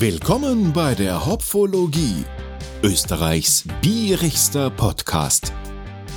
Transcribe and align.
Willkommen 0.00 0.72
bei 0.72 0.94
der 0.94 1.26
Hopfologie, 1.26 2.24
Österreichs 2.84 3.64
bierigster 3.82 4.70
Podcast 4.70 5.52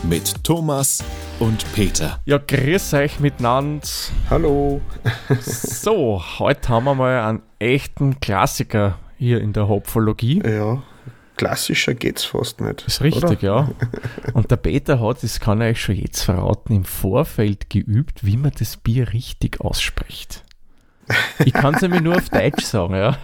mit 0.03 0.43
Thomas 0.43 1.03
und 1.39 1.65
Peter. 1.73 2.19
Ja, 2.25 2.37
grüß 2.37 2.93
euch 2.93 3.19
miteinander. 3.19 3.81
Hallo. 4.29 4.81
So, 5.39 6.21
heute 6.37 6.69
haben 6.69 6.83
wir 6.83 6.93
mal 6.93 7.21
einen 7.21 7.41
echten 7.57 8.19
Klassiker 8.19 8.99
hier 9.17 9.41
in 9.41 9.51
der 9.51 9.67
Hopfologie. 9.67 10.43
Ja, 10.45 10.83
klassischer 11.35 11.95
geht's 11.95 12.23
fast 12.23 12.61
nicht. 12.61 12.85
Ist 12.85 13.01
richtig, 13.01 13.23
oder? 13.23 13.41
ja. 13.41 13.71
Und 14.33 14.51
der 14.51 14.57
Peter 14.57 14.99
hat, 14.99 15.23
das 15.23 15.39
kann 15.39 15.59
ich 15.59 15.69
euch 15.69 15.81
schon 15.81 15.95
jetzt 15.95 16.21
verraten, 16.21 16.73
im 16.73 16.85
Vorfeld 16.85 17.71
geübt, 17.71 18.23
wie 18.23 18.37
man 18.37 18.51
das 18.59 18.77
Bier 18.77 19.11
richtig 19.11 19.59
ausspricht. 19.59 20.43
Ich 21.43 21.53
kann 21.53 21.73
es 21.73 21.81
nämlich 21.81 22.01
nur 22.01 22.17
auf 22.17 22.29
Deutsch 22.29 22.63
sagen, 22.63 22.93
ja. 22.93 23.17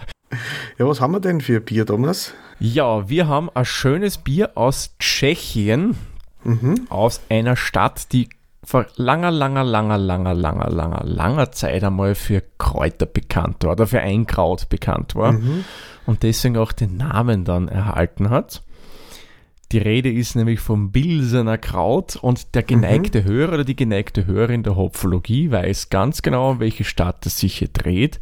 Ja, 0.78 0.86
was 0.86 1.00
haben 1.00 1.12
wir 1.12 1.20
denn 1.20 1.40
für 1.40 1.60
Bier, 1.60 1.86
Thomas? 1.86 2.34
Ja, 2.60 3.08
wir 3.08 3.26
haben 3.28 3.48
ein 3.54 3.64
schönes 3.64 4.18
Bier 4.18 4.50
aus 4.56 4.94
Tschechien, 4.98 5.96
Mhm. 6.44 6.86
aus 6.88 7.20
einer 7.30 7.56
Stadt, 7.56 8.12
die 8.12 8.28
vor 8.62 8.86
langer, 8.96 9.30
langer, 9.30 9.64
langer, 9.64 9.98
langer, 9.98 10.34
langer, 10.34 10.68
langer, 10.70 11.02
langer 11.04 11.52
Zeit 11.52 11.82
einmal 11.82 12.14
für 12.14 12.42
Kräuter 12.58 13.06
bekannt 13.06 13.64
war 13.64 13.72
oder 13.72 13.86
für 13.86 14.00
Einkraut 14.00 14.68
bekannt 14.68 15.14
war 15.14 15.32
Mhm. 15.32 15.64
und 16.06 16.22
deswegen 16.22 16.56
auch 16.58 16.72
den 16.72 16.96
Namen 16.96 17.44
dann 17.44 17.68
erhalten 17.68 18.30
hat. 18.30 18.62
Die 19.72 19.78
Rede 19.78 20.10
ist 20.10 20.34
nämlich 20.36 20.60
vom 20.60 20.92
Bilsener 20.92 21.58
Kraut 21.58 22.16
und 22.16 22.54
der 22.54 22.62
geneigte 22.62 23.24
Hörer 23.24 23.54
oder 23.54 23.64
die 23.64 23.76
geneigte 23.76 24.26
Hörerin 24.26 24.62
der 24.62 24.76
Hopfologie 24.76 25.50
weiß 25.50 25.90
ganz 25.90 26.22
genau, 26.22 26.50
um 26.52 26.60
welche 26.60 26.84
Stadt 26.84 27.24
es 27.26 27.38
sich 27.38 27.58
hier 27.58 27.68
dreht, 27.68 28.18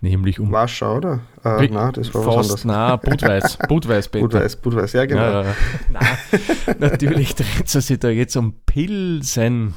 nämlich 0.00 0.40
um 0.40 0.50
Warschau, 0.52 0.96
oder? 0.96 1.20
Äh, 1.44 1.68
nein, 1.68 1.92
das 1.92 2.14
war 2.14 2.26
was 2.26 2.34
fast 2.34 2.50
anderes. 2.50 2.64
nah, 2.64 2.96
Budweis, 2.96 3.58
Budweis, 3.68 4.08
Peter. 4.08 4.22
Budweis, 4.22 4.56
Budweis, 4.56 4.92
ja 4.92 5.06
genau. 5.06 5.42
Ja. 5.42 5.54
Nein, 5.90 6.76
natürlich 6.78 7.34
dreht 7.34 7.74
es 7.74 7.86
sich 7.86 7.98
da 7.98 8.08
jetzt 8.08 8.36
um 8.36 8.54
Pilsen. 8.66 9.74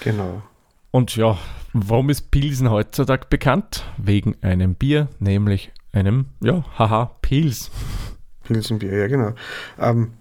Genau. 0.00 0.42
Und 0.90 1.16
ja, 1.16 1.38
warum 1.72 2.10
ist 2.10 2.30
Pilsen 2.30 2.70
heutzutage 2.70 3.26
bekannt? 3.28 3.84
Wegen 3.96 4.36
einem 4.42 4.74
Bier, 4.74 5.08
nämlich 5.18 5.72
einem, 5.92 6.26
ja, 6.40 6.64
haha, 6.78 7.16
Pils. 7.22 7.70
Pilsenbier, 8.44 8.96
ja 8.96 9.06
genau. 9.06 9.32
Ähm, 9.78 10.12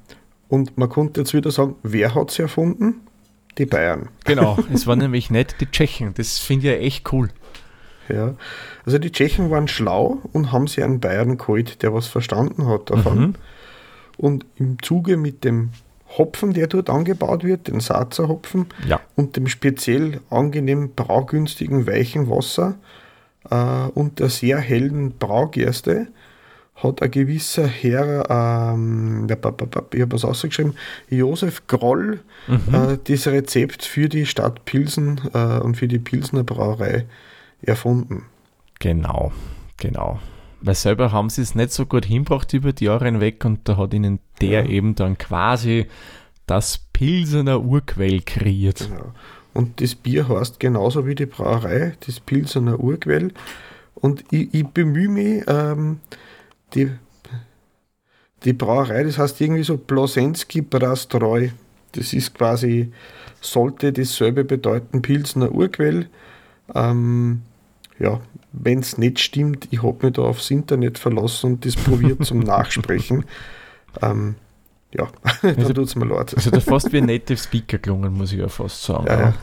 und 0.50 0.78
man 0.78 0.90
konnte 0.90 1.22
jetzt 1.22 1.34
wieder 1.34 1.52
sagen, 1.52 1.76
wer 1.84 2.16
hat 2.16 2.32
sie 2.32 2.44
erfunden? 2.44 3.02
Die 3.58 3.66
Bayern. 3.66 4.10
Genau, 4.26 4.58
es 4.74 4.88
waren 4.88 5.00
nämlich 5.00 5.30
nicht 5.30 5.60
die 5.62 5.66
Tschechen. 5.66 6.14
Das 6.14 6.38
finde 6.38 6.68
ich 6.68 6.74
ja 6.74 6.80
echt 6.80 7.12
cool. 7.12 7.30
Ja. 8.10 8.34
Also 8.86 8.98
die 8.98 9.12
Tschechen 9.12 9.50
waren 9.50 9.68
schlau 9.68 10.20
und 10.34 10.52
haben 10.52 10.68
sie 10.68 10.84
einen 10.84 11.00
Bayern 11.00 11.38
geholt, 11.38 11.82
der 11.84 11.94
was 11.94 12.08
verstanden 12.08 12.68
hat 12.68 12.90
davon. 12.90 13.20
Mhm. 13.20 13.36
Und 14.18 14.46
im 14.56 14.82
Zuge 14.82 15.18
mit 15.18 15.44
dem 15.44 15.70
Hopfen, 16.18 16.54
der 16.54 16.68
dort 16.68 16.90
angebaut 16.90 17.44
wird, 17.44 17.68
den 17.68 17.80
Saazer 17.80 18.28
Hopfen, 18.28 18.68
Ja, 18.88 19.00
und 19.16 19.36
dem 19.36 19.48
speziell 19.48 20.22
angenehm 20.30 20.92
braugünstigen 20.96 21.86
weichen 21.86 22.30
Wasser 22.30 22.76
äh, 23.50 23.90
und 23.94 24.20
der 24.20 24.30
sehr 24.30 24.58
hellen 24.58 25.18
Braugerste 25.18 26.08
hat 26.76 27.02
ein 27.02 27.12
gewisser 27.12 27.66
Herr, 27.66 28.30
ähm, 28.30 29.28
ich 29.28 29.32
habe 29.32 30.12
was 30.12 30.26
ausgeschrieben, 30.26 30.76
Josef 31.10 31.66
Groll, 31.68 32.20
äh, 32.48 32.98
das 33.04 33.28
Rezept 33.28 33.84
für 33.84 34.10
die 34.10 34.26
Stadt 34.26 34.64
Pilsen 34.66 35.20
äh, 35.34 35.60
und 35.60 35.76
für 35.76 35.88
die 35.88 36.00
Pilsener 36.00 36.44
Brauerei 36.44 37.06
erfunden. 37.62 38.24
genau, 38.80 39.32
genau. 39.78 40.20
Weil 40.62 40.74
selber 40.76 41.12
haben 41.12 41.30
sie 41.30 41.44
es 41.44 41.54
nicht 41.54 41.72
so 41.72 41.86
gut 41.86 42.06
hinbracht 42.06 42.52
über 42.54 42.74
die 42.74 42.86
Jahre 42.86 43.06
hinweg 43.06 43.46
und 43.46 43.70
da 43.70 43.78
hat 43.78 43.94
ihnen 43.94 44.20
der 44.42 44.64
Ja. 44.64 44.70
eben 44.70 44.96
dann 44.96 45.18
quasi 45.18 45.86
das 46.48 46.80
Pilsener 46.94 47.62
Urquell 47.62 48.22
kreiert. 48.22 48.90
Genau. 48.90 49.12
Und 49.54 49.82
das 49.82 49.94
Bier 49.96 50.28
heißt 50.30 50.60
genauso 50.60 51.06
wie 51.06 51.14
die 51.16 51.26
Brauerei, 51.28 51.96
das 52.06 52.20
Pilsener 52.20 52.80
Urquell. 52.80 53.34
Und 53.96 54.24
ich, 54.32 54.54
ich 54.54 54.66
bemühe 54.68 55.10
mich, 55.10 55.44
ähm, 55.48 56.00
die, 56.74 56.92
die 58.44 58.54
Brauerei, 58.54 59.04
das 59.04 59.18
heißt 59.18 59.40
irgendwie 59.42 59.64
so 59.64 59.78
Blosensky 59.78 60.62
Brastreu. 60.62 61.50
Das 61.94 62.14
ist 62.14 62.34
quasi, 62.34 62.92
sollte 63.42 63.94
dasselbe 63.94 64.44
bedeuten, 64.44 65.02
Pilsener 65.02 65.52
Urquell. 65.52 66.08
Ähm, 66.74 67.42
ja, 68.00 68.20
wenn 68.54 68.80
es 68.80 68.98
nicht 68.98 69.20
stimmt, 69.20 69.68
ich 69.72 69.84
habe 69.84 70.06
mich 70.06 70.14
da 70.16 70.24
aufs 70.24 70.50
Internet 70.52 70.98
verlassen 71.00 71.54
und 71.54 71.66
das 71.66 71.76
probiert 71.76 72.24
zum 72.26 72.40
Nachsprechen. 72.42 73.26
Ähm, 74.02 74.36
ja, 74.94 75.08
da 75.42 75.48
Also- 75.50 75.74
tut 75.74 75.86
es 75.88 75.96
mir 75.96 76.06
leid. 76.06 76.34
Also 76.36 76.50
da 76.52 76.60
fast 76.60 76.92
wie 76.94 76.98
ein 76.98 77.06
Native 77.06 77.38
Speaker 77.38 77.78
gelungen, 77.78 78.14
muss 78.14 78.32
ich 78.32 78.40
ja 78.40 78.48
fast 78.48 78.84
sagen. 78.84 79.06
Ja, 79.08 79.20
ja. 79.20 79.34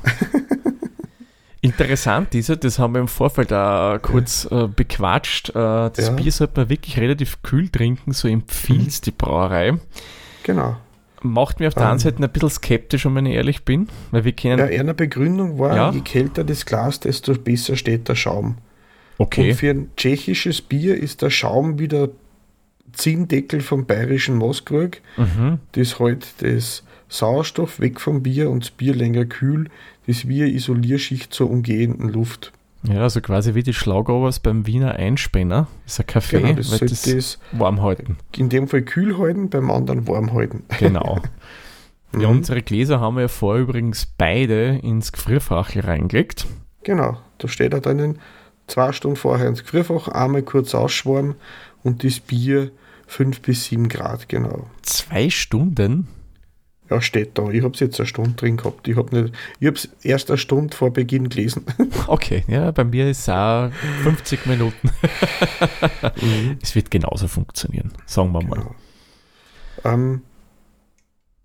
Interessant 1.60 2.34
ist 2.34 2.48
ja, 2.50 2.56
das 2.56 2.78
haben 2.78 2.92
wir 2.92 3.00
im 3.00 3.08
Vorfeld 3.08 3.50
auch 3.50 3.98
kurz 4.02 4.46
äh, 4.50 4.68
bequatscht. 4.68 5.48
Äh, 5.50 5.52
das 5.54 6.08
Ja. 6.08 6.10
Bier 6.10 6.30
sollte 6.30 6.60
man 6.60 6.68
wirklich 6.68 6.98
relativ 6.98 7.40
kühl 7.42 7.70
trinken, 7.70 8.12
so 8.12 8.28
empfiehlt 8.28 8.88
es 8.88 9.00
die 9.00 9.12
Brauerei. 9.12 9.72
Genau. 10.42 10.76
Macht 11.26 11.58
mich 11.58 11.68
auf 11.68 11.74
der 11.74 11.84
Ähm. 11.84 11.90
einen 11.90 11.98
Seite 12.00 12.22
ein 12.22 12.30
bisschen 12.30 12.50
skeptisch, 12.50 13.06
wenn 13.06 13.24
ich 13.26 13.34
ehrlich 13.34 13.64
bin, 13.64 13.88
weil 14.10 14.24
wir 14.24 14.32
kennen. 14.32 14.58
Ja, 14.58 14.66
eine 14.80 14.92
Begründung 14.94 15.58
war, 15.58 15.74
Ja. 15.74 15.90
je 15.90 16.00
kälter 16.02 16.44
das 16.44 16.66
Glas, 16.66 17.00
desto 17.00 17.32
besser 17.34 17.76
steht 17.76 18.08
der 18.08 18.14
Schaum. 18.14 18.56
okay, 19.18 19.50
Und 19.50 19.56
für 19.56 19.70
ein 19.70 19.90
tschechisches 19.96 20.60
Bier 20.60 20.96
ist 20.96 21.22
der 21.22 21.30
Schaum 21.30 21.78
wie 21.78 21.88
der 21.88 22.10
Ziehendeckel 22.92 23.60
vom 23.60 23.86
bayerischen 23.86 24.36
Moskburg, 24.36 25.00
mhm. 25.16 25.58
das 25.72 25.98
halt 25.98 26.26
das 26.42 26.84
Sauerstoff 27.08 27.80
weg 27.80 28.00
vom 28.00 28.22
Bier 28.22 28.50
und 28.50 28.64
das 28.64 28.70
Bier 28.70 28.94
länger 28.94 29.24
kühl, 29.24 29.68
das 30.06 30.28
wie 30.28 30.42
eine 30.42 30.52
Isolierschicht 30.52 31.32
zur 31.32 31.50
umgehenden 31.50 32.08
Luft. 32.10 32.52
Ja, 32.86 33.00
also 33.02 33.20
quasi 33.20 33.54
wie 33.54 33.62
die 33.62 33.72
Schlaugobers 33.74 34.40
beim 34.40 34.66
Wiener 34.66 34.94
Einspänner. 34.94 35.68
Das 35.84 35.94
ist 35.94 36.00
ein 36.00 36.06
Kaffee, 36.06 36.40
Genau, 36.40 36.52
das 36.54 36.70
das 36.78 37.02
das 37.02 37.38
warm 37.52 37.82
halten. 37.82 38.16
in 38.36 38.48
dem 38.48 38.68
Fall 38.68 38.82
kühl 38.82 39.18
halten, 39.18 39.48
beim 39.50 39.70
anderen 39.70 40.06
warm 40.08 40.32
halten. 40.32 40.64
Genau. 40.78 41.18
Ja, 42.12 42.28
Mhm. 42.28 42.36
unsere 42.38 42.62
Gläser 42.62 43.00
haben 43.00 43.16
wir 43.16 43.22
ja 43.22 43.28
vorher 43.28 43.62
übrigens 43.64 44.06
beide 44.06 44.78
ins 44.82 45.10
Gefrierfach 45.12 45.74
reingelegt. 45.74 46.46
Genau, 46.84 47.18
da 47.38 47.48
steht 47.48 47.72
er 47.72 47.80
drinnen, 47.80 48.20
zwei 48.68 48.92
Stunden 48.92 49.16
vorher 49.16 49.48
ins 49.48 49.62
Gefrierfach, 49.64 50.06
einmal 50.08 50.42
kurz 50.42 50.74
ausschwarm 50.76 51.34
und 51.82 52.04
das 52.04 52.20
Bier 52.20 52.70
5 53.08 53.40
bis 53.40 53.64
7 53.64 53.88
Grad, 53.88 54.28
genau. 54.28 54.66
Zwei 54.82 55.28
Stunden? 55.28 56.06
Ja, 56.90 57.00
steht 57.00 57.38
da. 57.38 57.48
Ich 57.50 57.62
habe 57.62 57.72
es 57.72 57.80
jetzt 57.80 57.98
eine 57.98 58.06
Stunde 58.06 58.32
drin 58.32 58.58
gehabt. 58.58 58.86
Ich 58.86 58.96
habe 58.96 59.34
es 59.58 59.88
erst 60.02 60.30
eine 60.30 60.36
Stunde 60.36 60.76
vor 60.76 60.92
Beginn 60.92 61.28
gelesen. 61.28 61.64
Okay, 62.06 62.44
ja, 62.48 62.70
bei 62.70 62.84
mir 62.84 63.08
ist 63.08 63.20
es 63.20 63.28
auch 63.30 63.70
50 64.02 64.44
Minuten. 64.46 64.90
Es 66.62 66.74
wird 66.74 66.90
genauso 66.90 67.28
funktionieren, 67.28 67.92
sagen 68.04 68.32
wir 68.32 68.42
mal. 68.42 68.56
Genau. 68.56 68.74
ähm, 69.84 70.20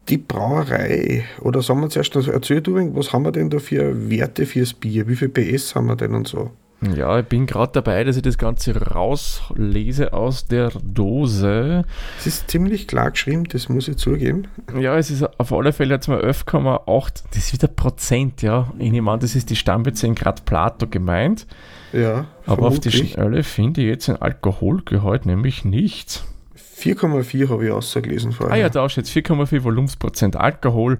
die 0.09 0.17
Brauerei, 0.17 1.23
oder 1.39 1.61
sagen 1.61 1.81
wir 1.81 1.89
zuerst, 1.89 2.15
also 2.15 2.31
erzähl 2.31 2.61
du, 2.61 2.75
was 2.95 3.13
haben 3.13 3.23
wir 3.23 3.31
denn 3.31 3.49
da 3.49 3.59
für 3.59 4.09
Werte 4.09 4.45
fürs 4.45 4.73
Bier? 4.73 5.07
Wie 5.07 5.15
viel 5.15 5.29
PS 5.29 5.75
haben 5.75 5.87
wir 5.87 5.95
denn 5.95 6.13
und 6.13 6.27
so? 6.27 6.51
Ja, 6.95 7.19
ich 7.19 7.25
bin 7.25 7.45
gerade 7.45 7.73
dabei, 7.73 8.03
dass 8.05 8.15
ich 8.15 8.21
das 8.21 8.37
Ganze 8.37 8.73
rauslese 8.93 10.13
aus 10.13 10.47
der 10.47 10.71
Dose. 10.81 11.83
Es 12.17 12.25
ist 12.27 12.49
ziemlich 12.49 12.87
klar 12.87 13.11
geschrieben, 13.11 13.43
das 13.45 13.67
muss 13.67 13.87
ich 13.89 13.97
zugeben. 13.97 14.47
Ja, 14.79 14.97
es 14.97 15.11
ist 15.11 15.23
auf 15.39 15.51
alle 15.51 15.73
Fälle 15.73 15.95
jetzt 15.95 16.07
mal 16.07 16.21
11,8. 16.23 17.23
Das 17.31 17.37
ist 17.37 17.53
wieder 17.53 17.67
Prozent, 17.67 18.41
ja. 18.41 18.71
Ich 18.79 18.91
nehme 18.91 19.11
an, 19.11 19.19
das 19.19 19.35
ist 19.35 19.49
die 19.49 19.55
Stammwürze 19.57 20.07
in 20.07 20.15
Grad 20.15 20.45
Plato 20.45 20.87
gemeint. 20.87 21.47
Ja, 21.91 22.27
Aber 22.45 22.67
auf 22.67 22.79
die. 22.79 22.91
Schnelle 22.91 23.43
finde 23.43 23.81
ich 23.81 23.87
jetzt 23.87 24.09
ein 24.09 24.15
Alkoholgehalt 24.21 25.25
nämlich 25.25 25.65
nicht. 25.65 26.23
4,4 26.77 27.49
habe 27.49 27.65
ich 27.65 27.71
ausgelesen 27.71 28.31
vorher. 28.31 28.53
Ah 28.55 28.57
ja, 28.57 28.69
da 28.69 28.87
steht 28.87 29.05
4,4 29.07 29.63
Volumensprozent 29.63 30.37
Alkohol. 30.37 30.99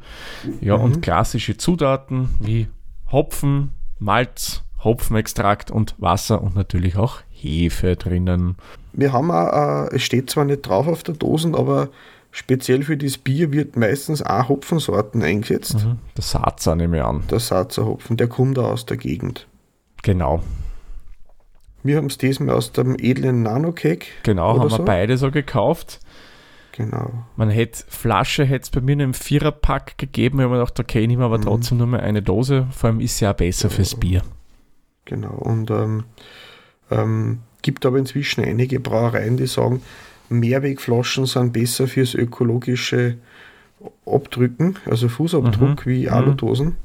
Ja, 0.59 0.77
Mhm. 0.77 0.83
und 0.83 1.01
klassische 1.01 1.55
Zutaten 1.55 2.29
wie 2.41 2.67
Hopfen, 3.13 3.71
Malz, 3.97 4.63
Hopfenextrakt 4.83 5.71
und 5.71 5.95
Wasser 5.97 6.41
und 6.41 6.55
natürlich 6.55 6.95
auch 6.97 7.17
Hefe 7.29 7.95
drinnen. 7.95 8.55
Wir 8.93 9.13
haben 9.13 9.31
auch, 9.31 9.87
äh, 9.91 9.95
es 9.95 10.03
steht 10.03 10.29
zwar 10.29 10.45
nicht 10.45 10.61
drauf 10.61 10.87
auf 10.87 11.03
der 11.03 11.15
Dosen, 11.15 11.55
aber 11.55 11.89
speziell 12.31 12.83
für 12.83 12.97
das 12.97 13.17
Bier 13.17 13.51
wird 13.51 13.75
meistens 13.75 14.21
auch 14.21 14.49
Hopfensorten 14.49 15.21
eingesetzt. 15.23 15.75
Mhm. 15.85 15.97
Der 16.15 16.23
Satzer 16.23 16.75
nehme 16.75 16.97
ich 16.97 17.03
an. 17.03 17.23
Der 17.29 17.39
Saatzer 17.39 17.85
Hopfen, 17.85 18.17
der 18.17 18.27
kommt 18.27 18.57
auch 18.59 18.69
aus 18.71 18.85
der 18.85 18.97
Gegend. 18.97 19.47
Genau, 20.03 20.41
Wir 21.83 21.97
haben 21.97 22.07
es 22.07 22.17
diesmal 22.17 22.55
aus 22.55 22.71
dem 22.71 22.95
edlen 22.99 23.43
Nanocake. 23.43 24.05
genau, 24.23 24.59
haben 24.59 24.69
wir 24.71 24.77
so? 24.77 24.85
beide 24.85 25.17
so 25.17 25.29
gekauft. 25.31 25.99
Genau. 26.73 27.11
Man 27.35 27.49
hätte 27.49 27.83
Flasche, 27.89 28.45
hätte 28.45 28.63
es 28.63 28.69
bei 28.69 28.79
mir 28.79 28.93
in 28.93 29.01
einem 29.01 29.13
Viererpack 29.13 29.97
gegeben. 29.97 30.39
Ich 30.39 30.43
habe 30.45 30.53
mir 30.53 30.59
gedacht, 30.59 30.79
okay, 30.79 31.05
nehmen 31.05 31.21
wir 31.21 31.25
aber 31.25 31.37
Mhm. 31.39 31.43
trotzdem 31.43 31.77
nur 31.79 31.87
mal 31.87 31.99
eine 31.99 32.21
Dose. 32.21 32.67
Vor 32.71 32.89
allem 32.89 33.01
ist 33.01 33.19
ja 33.19 33.31
auch 33.31 33.35
besser 33.35 33.69
fürs 33.69 33.95
Bier. 33.95 34.21
Genau. 35.09 35.33
Und 35.33 35.69
ähm, 35.71 36.03
Ähm, 36.91 37.39
gibt 37.61 37.85
aber 37.85 37.99
inzwischen 37.99 38.43
einige 38.43 38.79
Brauereien, 38.79 39.37
die 39.37 39.45
sagen, 39.45 39.83
Mehrwegflaschen 40.29 41.27
sind 41.27 41.53
besser 41.53 41.87
fürs 41.87 42.15
ökologische 42.15 43.17
Abdrücken, 44.07 44.77
also 44.85 45.07
Fußabdruck 45.07 45.85
Mhm. 45.85 45.89
wie 45.89 46.07
Mhm. 46.07 46.13
Aludosen. 46.13 46.77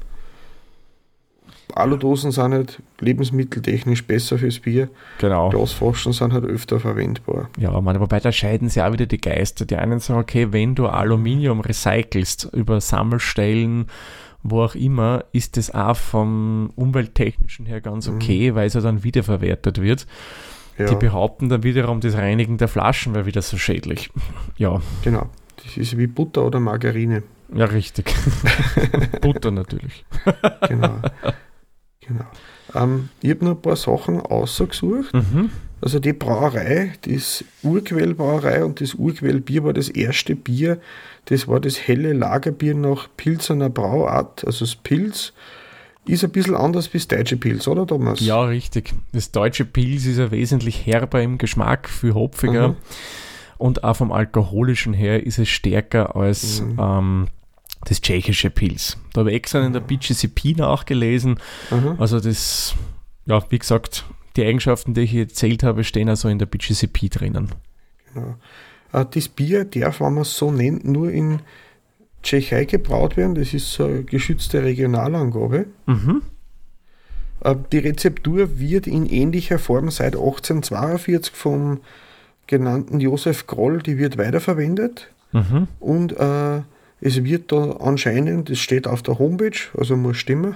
Aludosen 1.73 2.31
sind 2.31 2.53
halt 2.53 2.81
lebensmitteltechnisch 2.99 4.05
besser 4.05 4.37
fürs 4.37 4.59
Bier. 4.59 4.89
Genau. 5.19 5.49
Glasflaschen 5.49 6.13
sind 6.13 6.31
halt 6.33 6.45
öfter 6.45 6.79
verwendbar. 6.79 7.49
Ja, 7.57 7.79
man, 7.81 7.99
wobei 7.99 8.19
da 8.19 8.31
scheiden 8.31 8.69
sich 8.69 8.81
auch 8.83 8.93
wieder 8.93 9.05
die 9.07 9.19
Geister. 9.19 9.65
Die 9.65 9.75
einen 9.75 9.99
sagen, 9.99 10.19
okay, 10.19 10.47
wenn 10.51 10.75
du 10.75 10.87
Aluminium 10.87 11.59
recycelst 11.61 12.49
über 12.53 12.79
Sammelstellen, 12.81 13.87
wo 14.43 14.61
auch 14.61 14.75
immer, 14.75 15.25
ist 15.31 15.57
das 15.57 15.73
auch 15.73 15.95
vom 15.97 16.69
umwelttechnischen 16.75 17.65
her 17.65 17.81
ganz 17.81 18.07
okay, 18.07 18.53
weil 18.53 18.67
es 18.67 18.75
ja 18.75 18.81
dann 18.81 19.03
wiederverwertet 19.03 19.81
wird. 19.81 20.05
Ja, 20.77 20.85
Die 20.85 20.95
behaupten 20.95 21.49
dann 21.49 21.63
wiederum, 21.63 21.99
das 22.01 22.15
Reinigen 22.15 22.57
der 22.57 22.67
Flaschen 22.67 23.15
wäre 23.15 23.25
wieder 23.25 23.41
so 23.41 23.57
schädlich. 23.57 24.11
Ja, 24.57 24.81
genau. 25.03 25.29
Das 25.63 25.77
ist 25.77 25.97
wie 25.97 26.05
Butter 26.07 26.45
oder 26.45 26.59
Margarine. 26.59 27.23
ja, 27.53 27.65
richtig. 27.65 28.13
Butter 29.21 29.51
natürlich. 29.51 30.05
Genau. 30.67 30.95
genau. 32.07 32.25
Ähm, 32.73 33.09
ich 33.21 33.29
habe 33.31 33.45
noch 33.45 33.51
ein 33.51 33.61
paar 33.61 33.75
Sachen 33.75 34.19
ausgesucht. 34.21 35.13
Mhm. 35.13 35.49
Also 35.81 35.99
die 35.99 36.13
Brauerei, 36.13 36.93
das 37.01 37.43
Urquellbrauerei 37.61 38.63
und 38.63 38.81
das 38.81 38.95
Urquellbier 38.95 39.63
war 39.63 39.73
das 39.73 39.89
erste 39.89 40.35
Bier. 40.35 40.79
Das 41.25 41.47
war 41.47 41.59
das 41.59 41.87
helle 41.87 42.13
Lagerbier 42.13 42.73
nach 42.75 43.07
Pilsener 43.17 43.69
Brauart, 43.69 44.45
also 44.45 44.65
das 44.65 44.75
Pilz. 44.75 45.33
Ist 46.07 46.23
ein 46.23 46.29
bisschen 46.31 46.55
anders 46.55 46.93
wie 46.93 46.97
das 46.97 47.07
deutsche 47.07 47.35
Pilz, 47.37 47.67
oder 47.67 47.85
Thomas? 47.85 48.19
Ja, 48.19 48.43
richtig. 48.43 48.93
Das 49.11 49.31
deutsche 49.31 49.65
Pilz 49.65 50.05
ist 50.05 50.17
ja 50.17 50.31
wesentlich 50.31 50.85
herber 50.85 51.21
im 51.21 51.37
Geschmack, 51.37 51.89
viel 51.89 52.13
hopfiger. 52.13 52.69
Mhm. 52.69 52.75
Und 53.57 53.83
auch 53.83 53.95
vom 53.95 54.11
alkoholischen 54.11 54.93
her 54.93 55.25
ist 55.25 55.39
es 55.39 55.49
stärker 55.49 56.15
als 56.15 56.61
Mhm. 56.61 56.77
ähm, 56.79 57.27
das 57.85 58.01
tschechische 58.01 58.49
Pilz. 58.49 58.97
Da 59.13 59.21
habe 59.21 59.31
ich 59.31 59.37
extra 59.37 59.65
in 59.65 59.73
der 59.73 59.79
BGCP 59.79 60.57
nachgelesen. 60.57 61.39
Mhm. 61.71 61.95
Also 61.97 62.19
das, 62.19 62.75
ja, 63.25 63.41
wie 63.49 63.59
gesagt, 63.59 64.05
die 64.35 64.43
Eigenschaften, 64.45 64.93
die 64.93 65.01
ich 65.01 65.11
hier 65.11 65.23
erzählt 65.23 65.63
habe, 65.63 65.83
stehen 65.83 66.09
also 66.09 66.27
in 66.27 66.39
der 66.39 66.45
BGCP 66.45 67.09
drinnen. 67.09 67.49
Genau. 68.13 68.35
Äh, 68.91 69.05
Das 69.09 69.27
Bier 69.27 69.65
darf, 69.65 70.01
wenn 70.01 70.13
man 70.13 70.21
es 70.23 70.35
so 70.37 70.51
nennt, 70.51 70.85
nur 70.85 71.11
in 71.11 71.39
Tschechei 72.23 72.65
gebraut 72.65 73.17
werden. 73.17 73.35
Das 73.35 73.53
ist 73.53 73.71
so 73.71 73.85
eine 73.85 74.03
geschützte 74.03 74.63
Regionalangabe. 74.63 75.67
Mhm. 75.85 76.21
Äh, 77.41 77.55
Die 77.71 77.79
Rezeptur 77.79 78.59
wird 78.59 78.87
in 78.87 79.05
ähnlicher 79.05 79.59
Form 79.59 79.89
seit 79.91 80.15
1842 80.15 81.33
vom 81.33 81.81
genannten 82.47 82.99
Josef 82.99 83.47
Groll, 83.47 83.81
die 83.81 83.97
wird 83.97 84.17
weiterverwendet. 84.17 85.09
Mhm. 85.31 85.67
Und 85.79 86.13
äh, 86.13 86.61
es 87.01 87.23
wird 87.23 87.51
da 87.51 87.71
anscheinend, 87.73 88.49
das 88.49 88.59
steht 88.59 88.87
auf 88.87 89.01
der 89.03 89.19
Homepage, 89.19 89.57
also 89.77 89.95
muss 89.95 90.17
stimmen, 90.17 90.55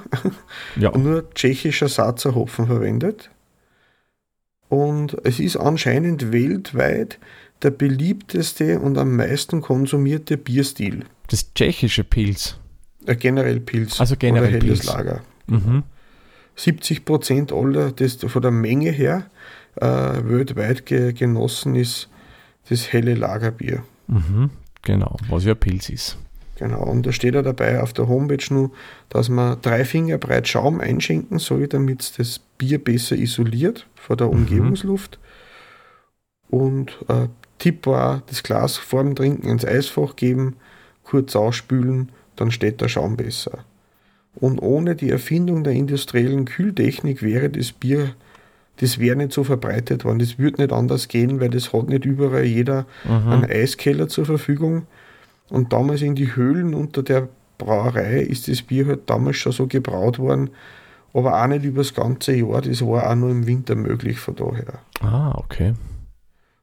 Ja. 0.77 0.91
nur 0.97 1.29
tschechischer 1.33 1.87
Satzerhopfen 1.89 2.67
verwendet. 2.67 3.29
Und 4.69 5.17
es 5.23 5.39
ist 5.39 5.57
anscheinend 5.57 6.31
weltweit 6.31 7.17
der 7.63 7.71
beliebteste 7.71 8.79
und 8.79 8.97
am 8.97 9.15
meisten 9.15 9.61
konsumierte 9.61 10.37
Bierstil. 10.37 11.05
Das 11.27 11.53
tschechische 11.53 12.03
Pilz. 12.03 12.57
Äh, 13.05 13.15
generell 13.15 13.59
Pilz 13.59 13.99
Also 13.99 14.15
generell 14.15 14.55
oder 14.55 14.65
helles 14.65 14.79
Pils. 14.79 14.93
Lager. 14.93 15.21
Mhm. 15.47 15.83
70 16.55 17.05
Prozent 17.05 17.51
aller, 17.51 17.91
das 17.91 18.15
von 18.15 18.41
der 18.41 18.51
Menge 18.51 18.91
her 18.91 19.25
äh, 19.75 19.85
weltweit 19.87 20.85
ge 20.85 21.13
genossen 21.13 21.75
ist, 21.75 22.09
das 22.69 22.91
helle 22.93 23.15
Lagerbier. 23.15 23.83
Mhm. 24.07 24.51
Genau, 24.83 25.17
was 25.29 25.45
ja 25.45 25.55
Pilz 25.55 25.89
ist. 25.89 26.17
Genau, 26.59 26.83
und 26.83 27.05
da 27.05 27.13
steht 27.13 27.35
ja 27.35 27.41
dabei 27.41 27.81
auf 27.81 27.93
der 27.93 28.09
Homepage 28.09 28.53
nur, 28.53 28.71
dass 29.07 29.29
man 29.29 29.61
drei 29.61 29.85
Finger 29.85 30.17
breit 30.17 30.45
Schaum 30.45 30.81
einschenken 30.81 31.39
soll, 31.39 31.67
damit 31.67 32.19
das 32.19 32.41
Bier 32.57 32.83
besser 32.83 33.15
isoliert 33.15 33.87
vor 33.95 34.17
der 34.17 34.29
Umgebungsluft. 34.29 35.19
Und 36.49 36.97
äh, 37.07 37.27
Tipp 37.59 37.85
war, 37.85 38.23
das 38.27 38.43
Glas 38.43 38.75
vorm 38.77 39.15
Trinken 39.15 39.47
ins 39.47 39.65
Eisfach 39.65 40.17
geben, 40.17 40.57
kurz 41.03 41.33
ausspülen, 41.35 42.09
dann 42.35 42.51
steht 42.51 42.81
der 42.81 42.89
Schaum 42.89 43.15
besser. 43.15 43.59
Und 44.35 44.59
ohne 44.59 44.95
die 44.95 45.09
Erfindung 45.09 45.63
der 45.63 45.73
industriellen 45.73 46.43
Kühltechnik 46.45 47.21
wäre 47.21 47.49
das 47.49 47.71
Bier, 47.71 48.15
das 48.77 48.99
wäre 48.99 49.15
nicht 49.15 49.33
so 49.33 49.43
verbreitet 49.43 50.05
worden. 50.05 50.19
Das 50.19 50.37
würde 50.39 50.61
nicht 50.61 50.73
anders 50.73 51.07
gehen, 51.07 51.39
weil 51.39 51.49
das 51.49 51.71
hat 51.71 51.89
nicht 51.89 52.05
überall 52.05 52.45
jeder 52.45 52.85
Mhm. 53.05 53.29
einen 53.29 53.45
Eiskeller 53.45 54.07
zur 54.09 54.25
Verfügung. 54.25 54.87
Und 55.49 55.73
damals 55.73 56.01
in 56.01 56.15
die 56.15 56.35
Höhlen 56.35 56.73
unter 56.73 57.03
der 57.03 57.27
Brauerei 57.57 58.21
ist 58.21 58.47
das 58.47 58.61
Bier 58.61 58.87
halt 58.87 59.09
damals 59.09 59.37
schon 59.37 59.51
so 59.51 59.67
gebraut 59.67 60.19
worden, 60.19 60.51
aber 61.13 61.41
auch 61.43 61.47
nicht 61.47 61.65
über 61.65 61.79
das 61.81 61.93
ganze 61.93 62.33
Jahr. 62.35 62.61
Das 62.61 62.81
war 62.85 63.09
auch 63.09 63.15
nur 63.15 63.31
im 63.31 63.47
Winter 63.47 63.75
möglich 63.75 64.19
von 64.19 64.35
daher. 64.35 64.79
Ah, 65.01 65.33
okay. 65.37 65.73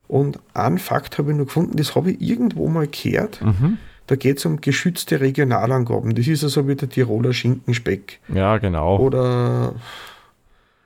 Und 0.08 0.38
einen 0.54 0.78
Fakt 0.78 1.18
habe 1.18 1.32
ich 1.32 1.36
noch 1.36 1.46
gefunden, 1.46 1.76
das 1.76 1.96
habe 1.96 2.12
ich 2.12 2.20
irgendwo 2.20 2.68
mal 2.68 2.86
gehört. 2.86 3.42
Mhm. 3.42 3.78
Da 4.06 4.14
geht 4.14 4.38
es 4.38 4.46
um 4.46 4.60
geschützte 4.60 5.20
Regionalangaben. 5.20 6.14
Das 6.14 6.28
ist 6.28 6.44
also 6.44 6.68
wie 6.68 6.76
der 6.76 6.88
Tiroler 6.88 7.32
Schinkenspeck 7.32 8.20
Ja, 8.32 8.56
genau. 8.58 8.98
oder 9.00 9.74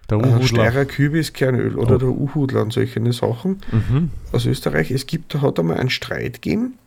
Der 0.08 0.19
äh, 0.19 0.23
Uhudler. 0.23 0.46
Steirer 0.46 0.85
Kübiskernöl 0.87 1.76
oder 1.76 1.96
Oh. 1.96 1.99
der 1.99 2.08
Uhudler 2.08 2.62
und 2.62 2.73
solche 2.73 3.12
Sachen. 3.12 3.58
Mhm. 3.70 4.11
aus 4.32 4.46
Österreich. 4.46 4.91
Es 4.91 5.06
gibt, 5.06 5.35
da 5.35 5.43
hat 5.43 5.58
einmal 5.61 5.76
einen 5.79 5.91
Streit 5.91 6.41
gegeben 6.41 6.79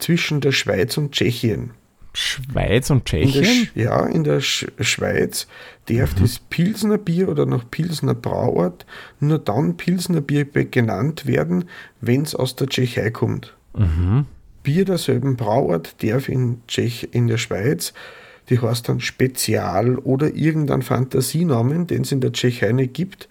zwischen 0.00 0.40
der 0.40 0.52
Schweiz 0.52 0.96
und 0.96 1.12
Tschechien. 1.12 1.70
Schweiz 2.12 2.90
und 2.90 3.12
In 3.12 3.30
Tschechien? 3.30 3.44
Sch- 3.44 3.68
ja, 3.74 4.04
in 4.06 4.24
der 4.24 4.40
Sch 4.40 4.66
Schweiz 4.80 5.46
darf 5.86 6.14
das 6.14 6.40
Pilsner 6.40 6.98
Bier 6.98 7.28
oder 7.28 7.46
nach 7.46 7.64
Pilsner 7.70 8.14
Brauart 8.14 8.84
nur 9.20 9.38
dann 9.38 9.76
Pilsner 9.76 10.20
Bier 10.20 10.44
genannt 10.44 11.26
werden, 11.26 11.66
wenn 12.00 12.22
es 12.22 12.34
aus 12.34 12.56
der 12.56 12.66
Tschechei 12.66 13.10
kommt. 13.10 13.56
Mhm. 13.76 14.26
Bier 14.64 14.84
derselben 14.84 15.36
Brauart 15.36 16.02
darf 16.02 16.28
in, 16.28 16.62
Tschech, 16.66 17.08
in 17.12 17.28
der 17.28 17.38
Schweiz, 17.38 17.94
die 18.48 18.60
heißt 18.60 18.88
dann 18.88 19.00
Spezial 19.00 19.96
oder 19.96 20.34
irgendein 20.34 20.82
Fantasienamen, 20.82 21.86
den 21.86 22.02
es 22.02 22.10
in 22.10 22.20
der 22.20 22.32
Tschechei 22.32 22.72
nicht 22.72 22.92
gibt. 22.94 23.28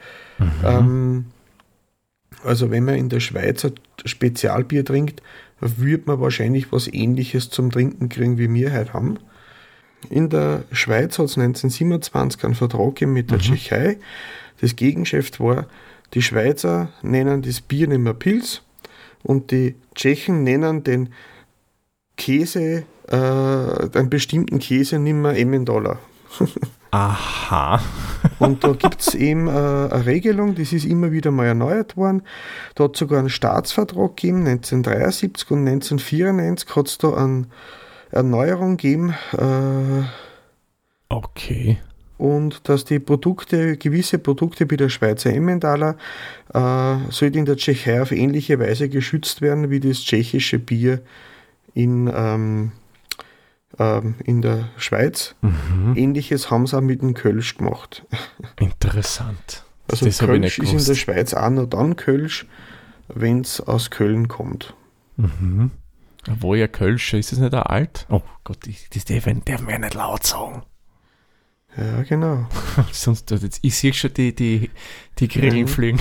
Ähm, 0.63 1.25
also 2.45 2.71
wenn 2.71 2.85
man 2.85 2.95
in 2.95 3.09
der 3.09 3.19
Schweiz 3.19 3.65
ein 3.65 3.73
Spezialbier 4.05 4.85
trinkt, 4.85 5.21
wird 5.61 6.07
man 6.07 6.19
wahrscheinlich 6.19 6.71
was 6.71 6.87
ähnliches 6.91 7.49
zum 7.49 7.71
Trinken 7.71 8.09
kriegen, 8.09 8.37
wie 8.37 8.53
wir 8.53 8.73
heute 8.73 8.93
haben. 8.93 9.19
In 10.09 10.29
der 10.29 10.63
Schweiz 10.71 11.19
hat 11.19 11.25
es 11.25 11.37
1927 11.37 12.43
einen 12.43 12.55
Vertrag 12.55 12.95
gegeben 12.95 13.13
mit 13.13 13.31
der 13.31 13.39
Tschechei. 13.39 13.97
Das 14.61 14.75
Gegengeschäft 14.75 15.39
war, 15.39 15.67
die 16.13 16.21
Schweizer 16.21 16.91
nennen 17.01 17.41
das 17.41 17.61
Bier 17.61 17.87
nicht 17.87 17.99
mehr 17.99 18.13
Pilz 18.13 18.61
und 19.23 19.51
die 19.51 19.75
Tschechen 19.95 20.43
nennen 20.43 20.83
den 20.83 21.09
Käse, 22.17 22.83
äh, 23.07 23.15
einen 23.15 24.09
bestimmten 24.09 24.59
Käse 24.59 24.99
nicht 24.99 25.13
mehr 25.13 25.37
Emmentaler. 25.37 25.99
Aha. 26.91 27.81
Und 28.39 28.63
da 28.63 28.71
gibt 28.73 29.01
es 29.01 29.13
eben 29.13 29.47
äh, 29.47 29.51
eine 29.51 30.05
Regelung, 30.05 30.55
das 30.55 30.73
ist 30.73 30.85
immer 30.85 31.11
wieder 31.11 31.31
mal 31.31 31.45
erneuert 31.45 31.95
worden. 31.97 32.23
Da 32.75 32.85
hat 32.85 32.95
sogar 32.95 33.19
einen 33.19 33.29
Staatsvertrag 33.29 34.15
gegeben, 34.17 34.47
1973 34.47 35.51
und 35.51 35.67
1994 35.67 36.75
hat 36.75 36.87
es 36.87 36.97
da 36.97 37.13
eine 37.13 37.45
Erneuerung 38.11 38.77
gegeben. 38.77 39.15
Äh, 39.33 40.03
Okay. 41.11 41.77
und 42.19 42.69
dass 42.69 42.85
die 42.85 42.99
Produkte, 42.99 43.77
gewisse 43.77 44.19
Produkte 44.19 44.69
wie 44.69 44.77
der 44.77 44.89
Schweizer 44.89 45.33
Emmentaler, 45.33 45.95
äh, 46.53 47.11
sollte 47.11 47.39
in 47.39 47.45
der 47.45 47.55
Tschechei 47.57 48.01
auf 48.01 48.11
ähnliche 48.11 48.59
Weise 48.59 48.89
geschützt 48.89 49.41
werden 49.41 49.69
wie 49.71 49.79
das 49.79 50.01
tschechische 50.01 50.59
Bier 50.59 51.01
in, 51.73 52.11
ähm, 52.13 52.73
ähm, 53.77 54.15
in 54.23 54.41
der 54.41 54.69
Schweiz. 54.77 55.35
Mhm. 55.41 55.93
Ähnliches 55.95 56.49
haben 56.49 56.65
sie 56.67 56.77
auch 56.77 56.81
mit 56.81 57.01
dem 57.01 57.13
Kölsch 57.13 57.57
gemacht. 57.57 58.05
Interessant. 58.59 59.63
Also 59.91 60.05
das 60.05 60.19
Kölsch 60.19 60.59
ist 60.59 60.71
in 60.73 60.85
der. 60.85 60.95
Schweiz 60.95 61.33
auch 61.33 61.49
nur 61.49 61.67
dann 61.67 61.95
Kölsch, 61.95 62.45
wenn 63.07 63.41
es 63.41 63.59
aus 63.61 63.89
Köln 63.89 64.27
kommt. 64.27 64.73
Mhm. 65.17 65.71
Wo 66.39 66.53
ja 66.53 66.67
Kölsch, 66.67 67.13
ist 67.13 67.31
das 67.31 67.39
nicht 67.39 67.53
ein 67.53 67.63
alt? 67.63 68.05
Oh 68.09 68.21
Gott, 68.43 68.67
ich, 68.67 68.89
das 68.89 69.05
darf, 69.05 69.25
ich- 69.27 69.43
darf 69.45 69.61
man 69.61 69.69
ja 69.71 69.79
nicht 69.79 69.93
laut 69.93 70.25
sagen. 70.25 70.63
Ja, 71.77 72.01
genau. 72.03 72.47
Sonst, 72.91 73.31
jetzt, 73.31 73.59
ich 73.61 73.75
sehe 73.77 73.93
schon 73.93 74.13
die, 74.13 74.33
die, 74.35 74.69
die 75.19 75.27
Grillen 75.27 75.61
Mhm. 75.61 75.67
fliegen. 75.67 75.99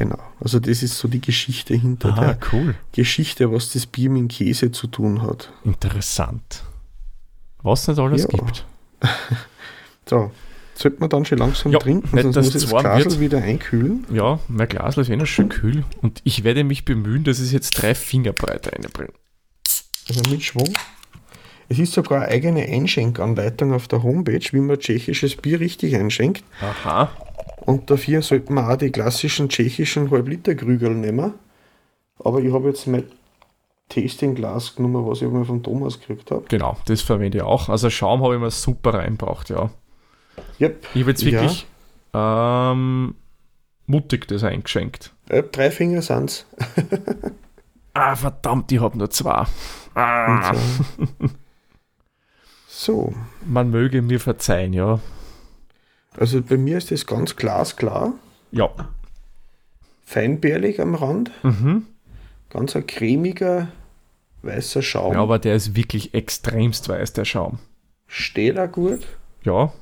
Genau. 0.00 0.18
Also 0.40 0.58
das 0.58 0.82
ist 0.82 0.98
so 0.98 1.06
die 1.08 1.20
Geschichte 1.20 1.74
hinter 1.74 2.16
Ah, 2.16 2.20
der 2.20 2.38
cool. 2.52 2.74
Geschichte, 2.92 3.52
was 3.52 3.72
das 3.72 3.86
Bier 3.86 4.10
mit 4.10 4.30
Käse 4.32 4.72
zu 4.72 4.86
tun 4.88 5.22
hat. 5.22 5.52
Interessant. 5.64 6.62
Was 7.62 7.86
nicht 7.86 7.98
alles 8.00 8.22
Ja. 8.22 8.28
gibt. 8.28 8.64
So, 10.08 10.32
sollte 10.74 10.98
man 10.98 11.08
dann 11.08 11.24
schon 11.24 11.38
langsam 11.38 11.70
Ja, 11.70 11.78
trinken, 11.78 12.08
nicht, 12.16 12.22
sonst 12.24 12.34
dass 12.34 12.46
muss 12.72 12.82
das 12.82 13.04
wird. 13.04 13.20
wieder 13.20 13.38
einkühlen. 13.42 14.04
Ja, 14.12 14.40
mein 14.48 14.68
Glas 14.68 14.96
ist 14.96 15.08
eh 15.08 15.14
noch 15.14 15.26
schön 15.26 15.48
kühl 15.48 15.84
und 16.02 16.20
ich 16.24 16.42
werde 16.42 16.64
mich 16.64 16.84
bemühen, 16.84 17.22
dass 17.22 17.38
es 17.38 17.52
jetzt 17.52 17.70
drei 17.80 17.94
Fingerbreite 17.94 18.72
reinbringe. 18.72 19.12
Also 20.08 20.22
mit 20.28 20.42
Schwung. 20.42 20.72
Es 21.68 21.78
ist 21.78 21.92
sogar 21.92 22.22
eine 22.22 22.32
eigene 22.32 22.64
Einschenkanleitung 22.64 23.72
auf 23.72 23.86
der 23.86 24.02
Homepage, 24.02 24.40
wie 24.50 24.58
man 24.60 24.80
tschechisches 24.80 25.36
Bier 25.36 25.60
richtig 25.60 25.94
einschenkt. 25.94 26.42
Aha. 26.60 27.12
Und 27.66 27.90
dafür 27.90 28.22
sollte 28.22 28.52
man 28.52 28.64
auch 28.70 28.76
die 28.76 28.90
klassischen 28.90 29.48
tschechischen 29.48 30.10
Halb-Liter-Krügel 30.10 30.94
nehmen. 30.94 31.34
Aber 32.22 32.40
ich 32.40 32.52
habe 32.52 32.68
jetzt 32.68 32.86
mein 32.86 33.04
Tasting-Glas 33.88 34.76
genommen, 34.76 35.06
was 35.06 35.20
ich 35.22 35.28
mal 35.28 35.44
von 35.44 35.62
Thomas 35.62 35.98
gekriegt 36.00 36.30
habe. 36.30 36.44
Genau, 36.48 36.76
das 36.86 37.02
verwende 37.02 37.38
ich 37.38 37.44
auch. 37.44 37.68
Also 37.68 37.90
Schaum 37.90 38.22
habe 38.22 38.34
ich 38.34 38.40
mir 38.40 38.50
super 38.50 38.94
reinbracht, 38.94 39.50
ja. 39.50 39.70
Yep. 40.60 40.86
Ich 40.94 41.00
habe 41.02 41.10
jetzt 41.10 41.22
Ja. 41.22 41.32
wirklich 41.32 41.66
ähm, 42.14 43.14
mutig 43.86 44.26
das 44.28 44.44
eingeschenkt. 44.44 45.12
Äh, 45.28 45.42
drei 45.42 45.70
Finger 45.70 46.02
sind's. 46.02 46.46
Ah, 47.92 48.14
verdammt, 48.14 48.70
ich 48.70 48.80
habe 48.80 48.96
nur 48.96 49.10
zwei. 49.10 49.44
Ah, 49.96 50.54
So, 52.68 53.12
man 53.44 53.70
möge 53.70 54.00
mir 54.00 54.20
verzeihen, 54.20 54.72
ja. 54.72 55.00
Also 56.16 56.42
bei 56.42 56.56
mir 56.56 56.78
ist 56.78 56.90
das 56.90 57.06
ganz 57.06 57.36
glasklar. 57.36 58.14
Ja. 58.52 58.70
Feinbärlig 60.04 60.80
am 60.80 60.94
Rand. 60.94 61.30
Mhm. 61.42 61.86
Ganz 62.50 62.74
ein 62.74 62.86
cremiger, 62.86 63.68
weißer 64.42 64.82
Schaum. 64.82 65.12
ja, 65.14 65.22
aber 65.22 65.38
der 65.38 65.54
ist 65.54 65.76
wirklich 65.76 66.14
extremst 66.14 66.88
weiß, 66.88 67.12
der 67.12 67.24
Schaum. 67.24 67.58
Steht 68.06 68.58
auch 68.58 68.70
gut. 68.70 69.06
Ja. 69.44 69.72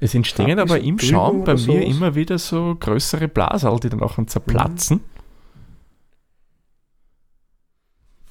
Es 0.00 0.14
entstehen 0.14 0.50
Ein 0.52 0.58
aber 0.60 0.80
im 0.80 0.98
Schaum 0.98 1.44
bei 1.44 1.52
mir 1.54 1.58
sowas? 1.58 1.84
immer 1.84 2.14
wieder 2.14 2.38
so 2.38 2.76
größere 2.78 3.28
Blasal, 3.28 3.78
die 3.80 3.88
dann 3.88 4.02
auch 4.02 4.18
zerplatzen. 4.26 5.00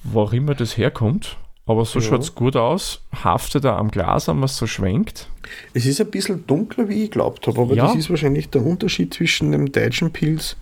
Wo 0.02 0.22
auch 0.22 0.32
immer 0.32 0.54
das 0.54 0.76
herkommt. 0.76 1.36
Aber 1.68 1.84
so 1.84 1.98
Ja. 2.00 2.04
schaut 2.06 2.22
es 2.22 2.34
gut 2.34 2.56
aus. 2.56 3.02
Haftet 3.22 3.64
er 3.64 3.76
am 3.76 3.90
Glas, 3.90 4.26
wenn 4.26 4.36
man 4.36 4.44
es 4.46 4.56
so 4.56 4.66
schwenkt. 4.66 5.28
Es 5.74 5.84
ist 5.86 6.00
ein 6.00 6.10
bisschen 6.10 6.46
dunkler, 6.46 6.88
wie 6.88 7.04
ich 7.04 7.10
glaubt 7.10 7.46
habe, 7.46 7.60
aber 7.60 7.74
Ja. 7.74 7.86
das 7.86 7.96
ist 7.96 8.10
wahrscheinlich 8.10 8.48
der 8.48 8.64
Unterschied 8.64 9.12
zwischen 9.14 9.52
dem 9.52 9.70
deutschen 9.70 10.10
Pilz 10.10 10.56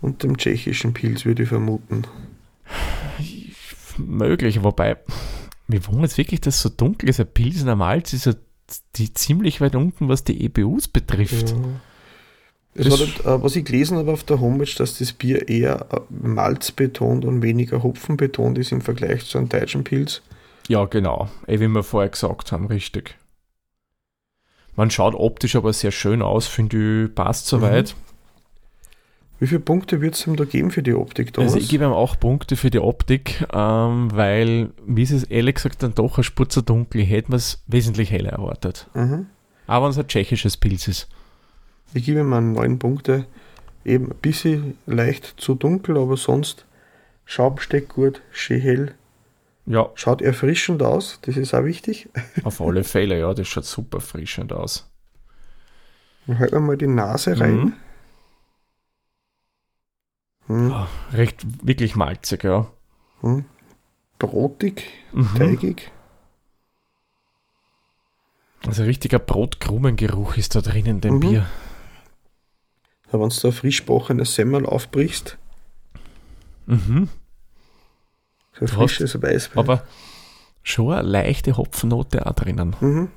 und 0.00 0.22
dem 0.22 0.36
tschechischen 0.38 0.92
Pilz, 0.94 1.24
würde 1.24 1.42
ich 1.42 1.48
vermuten. 1.48 2.04
Möglich, 3.98 4.62
wobei, 4.62 4.96
wir 5.68 5.86
wollen 5.86 6.02
jetzt 6.02 6.18
wirklich, 6.18 6.40
dass 6.40 6.56
es 6.56 6.62
so 6.62 6.68
dunkel 6.68 7.08
ist. 7.08 7.20
Ein 7.20 7.26
Pilsener 7.26 7.76
Malz 7.76 8.12
ist 8.12 8.26
ja 8.26 8.34
die 8.96 9.12
ziemlich 9.12 9.60
weit 9.60 9.74
unten, 9.76 10.08
was 10.08 10.24
die 10.24 10.42
EBUs 10.44 10.88
betrifft. 10.88 11.50
Ja. 12.76 12.90
Halt, 12.90 13.20
äh, 13.24 13.42
was 13.42 13.54
ich 13.54 13.64
gelesen 13.64 13.98
habe 13.98 14.12
auf 14.12 14.24
der 14.24 14.40
Homepage, 14.40 14.70
dass 14.78 14.98
das 14.98 15.12
Bier 15.12 15.48
eher 15.48 15.86
äh, 15.92 16.00
Malz 16.10 16.72
betont 16.72 17.24
und 17.24 17.42
weniger 17.42 17.82
Hopfen 17.84 18.16
betont 18.16 18.58
ist 18.58 18.72
im 18.72 18.80
Vergleich 18.80 19.24
zu 19.26 19.38
einem 19.38 19.48
deutschen 19.48 19.84
Pilz. 19.84 20.22
Ja, 20.68 20.84
genau. 20.86 21.28
Eh, 21.46 21.60
wie 21.60 21.68
wir 21.68 21.82
vorher 21.82 22.10
gesagt 22.10 22.52
haben, 22.52 22.66
richtig. 22.66 23.16
Man 24.76 24.90
schaut 24.90 25.14
optisch 25.14 25.56
aber 25.56 25.72
sehr 25.72 25.92
schön 25.92 26.22
aus, 26.22 26.46
finde 26.46 27.04
ich, 27.04 27.14
passt 27.14 27.46
Mhm. 27.46 27.48
soweit. 27.60 27.94
Wie 29.40 29.46
viele 29.46 29.60
Punkte 29.60 30.00
wird 30.00 30.14
es 30.14 30.26
ihm 30.26 30.36
da 30.36 30.44
geben 30.44 30.70
für 30.70 30.82
die 30.82 30.94
Optik? 30.94 31.32
Da 31.34 31.42
Also 31.42 31.58
ich 31.58 31.68
gebe 31.68 31.84
ihm 31.84 31.92
auch 31.92 32.18
Punkte 32.18 32.56
für 32.56 32.70
die 32.70 32.78
Optik, 32.78 33.46
ähm, 33.52 34.08
weil, 34.12 34.70
wie 34.86 35.02
ist 35.02 35.10
es 35.10 35.24
ehrlich 35.24 35.56
gesagt 35.56 35.82
dann 35.82 35.94
doch 35.94 36.16
ein 36.18 36.24
Spurzer 36.24 36.62
dunkel, 36.62 37.02
hätte 37.02 37.30
mir 37.30 37.36
es 37.36 37.62
wesentlich 37.66 38.10
heller 38.10 38.30
erwartet. 38.32 38.86
Mhm. 38.94 39.26
Aber 39.66 39.84
wenn 39.86 39.90
es 39.90 39.98
ein 39.98 40.08
tschechisches 40.08 40.56
Pilz 40.56 40.88
ist. 40.88 41.08
Ich 41.92 42.04
gebe 42.06 42.20
ihm 42.20 42.28
mal 42.28 42.40
neun 42.40 42.78
Punkte. 42.78 43.26
Eben 43.84 44.06
ein 44.12 44.16
bisschen 44.22 44.78
leicht 44.86 45.34
zu 45.36 45.54
dunkel, 45.54 45.98
aber 45.98 46.16
sonst 46.16 46.64
Schaum 47.26 47.58
steckt 47.58 47.90
gut, 47.90 48.22
schön 48.32 48.60
hell. 48.60 48.94
Ja, 49.66 49.90
Schaut 49.94 50.20
erfrischend 50.20 50.82
aus, 50.82 51.18
das 51.22 51.36
ist 51.38 51.54
auch 51.54 51.64
wichtig. 51.64 52.08
auf 52.44 52.60
alle 52.60 52.84
Fälle, 52.84 53.18
ja, 53.18 53.32
das 53.32 53.48
schaut 53.48 53.64
super 53.64 54.00
frischend 54.00 54.52
aus. 54.52 54.90
Dann 56.26 56.38
halten 56.38 56.54
wir 56.56 56.60
mal 56.60 56.76
die 56.76 56.86
Nase 56.86 57.38
rein. 57.40 57.74
Mhm. 60.48 60.56
Mhm. 60.56 60.72
Ah, 60.72 60.88
recht, 61.12 61.44
wirklich 61.66 61.96
malzig, 61.96 62.44
ja. 62.44 62.70
Mhm. 63.22 63.46
Brotig, 64.18 64.84
Mhm. 65.12 65.34
teigig. 65.36 65.90
Also 68.66 68.82
richtiger 68.84 69.18
Brotkrumengeruch 69.18 70.36
ist 70.36 70.54
da 70.54 70.60
drin 70.60 70.86
in 70.86 71.00
dem 71.00 71.14
Mhm. 71.16 71.20
Bier. 71.20 71.46
Ja, 73.12 73.20
Wenn 73.20 73.28
du 73.28 73.36
da 73.40 73.50
frisch 73.50 73.80
gebrochenes 73.80 74.34
Semmel 74.34 74.66
aufbrichst, 74.66 75.38
Mhm. 76.66 77.08
So 78.54 78.60
Du 78.60 78.66
hast- 78.66 78.74
frisches 78.74 79.20
Weißwein. 79.22 79.58
Aber 79.58 79.82
schon 80.62 80.92
eine 80.92 81.08
leichte 81.08 81.56
Hopfennote 81.56 82.26
auch 82.26 82.32
drinnen. 82.34 82.74
Mhm. 82.80 83.08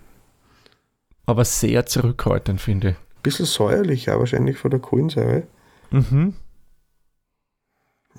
Aber 1.25 1.44
sehr 1.46 1.86
zurückhaltend, 1.86 2.62
finde 2.62 2.91
ich. 2.91 2.96
Bisschen 3.24 3.46
säuerlich 3.46 4.10
auch 4.10 4.20
wahrscheinlich 4.20 4.58
von 4.58 4.72
der 4.72 4.79
Kohlensäure. 4.79 5.44
Mhm. 5.91 6.34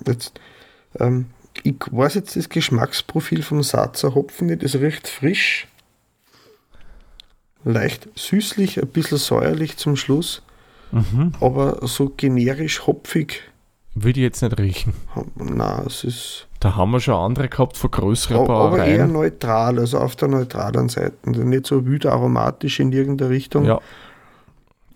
Jetzt, 0.05 0.39
ähm, 0.99 1.27
ich 1.63 1.75
weiß 1.91 2.13
jetzt 2.15 2.35
das 2.35 2.49
Geschmacksprofil 2.49 3.41
vom 3.43 3.63
Satzer 3.63 4.15
Hopfen 4.15 4.47
nicht. 4.47 4.63
Es 4.63 4.75
riecht 4.75 5.07
frisch, 5.07 5.67
leicht 7.63 8.07
süßlich, 8.15 8.79
ein 8.81 8.87
bisschen 8.87 9.17
säuerlich 9.17 9.77
zum 9.77 9.95
Schluss, 9.95 10.41
Mhm. 10.91 11.33
aber 11.41 11.85
so 11.87 12.09
generisch 12.09 12.85
hopfig. 12.87 13.41
Würde 13.95 14.19
ich 14.19 14.23
jetzt 14.23 14.41
nicht 14.41 14.57
riechen. 14.59 14.93
Na, 15.35 15.83
es 15.85 16.03
ist 16.03 16.47
Da 16.59 16.75
haben 16.75 16.91
wir 16.91 16.99
schon 16.99 17.15
andere 17.15 17.47
gehabt 17.47 17.77
von 17.77 17.89
größeren 17.89 18.37
aber 18.37 18.53
aber 18.53 18.77
eher 18.79 18.97
Brauereien. 19.07 19.11
neutral, 19.13 19.79
also 19.79 19.99
auf 19.99 20.15
der 20.17 20.27
neutralen 20.27 20.89
Seite. 20.89 21.29
Nicht 21.29 21.67
so 21.67 21.85
wild 21.85 22.05
aromatisch 22.05 22.79
in 22.79 22.91
irgendeiner 22.91 23.29
Richtung. 23.29 23.63
Ja, 23.65 23.79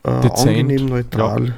äh, 0.03 0.21
dezent, 0.21 0.49
angenehm 0.49 0.87
neutral. 0.87 1.55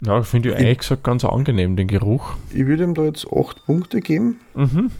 ja 0.00 0.22
finde 0.22 0.50
ich 0.50 0.56
ehrlich 0.56 0.78
gesagt 0.78 1.04
ganz 1.04 1.24
angenehm, 1.24 1.76
den 1.76 1.88
Geruch. 1.88 2.34
Ich 2.50 2.66
würde 2.66 2.84
ihm 2.84 2.94
da 2.94 3.04
jetzt 3.04 3.26
8 3.32 3.64
Punkte 3.64 4.00
geben. 4.00 4.40
Mhm. 4.54 4.90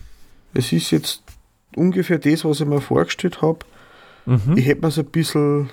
Es 0.55 0.73
ist 0.73 0.91
jetzt 0.91 1.23
ungefähr 1.77 2.19
das, 2.19 2.45
was 2.45 2.61
ich 2.61 2.67
mir 2.67 2.81
vorgestellt 2.81 3.43
habe. 3.43 3.61
Mhm. 4.25 4.57
Ich 4.57 4.67
hätte 4.67 4.81
mir 4.81 4.89
es 4.89 4.99
ein 4.99 5.07
bisschen 5.07 5.71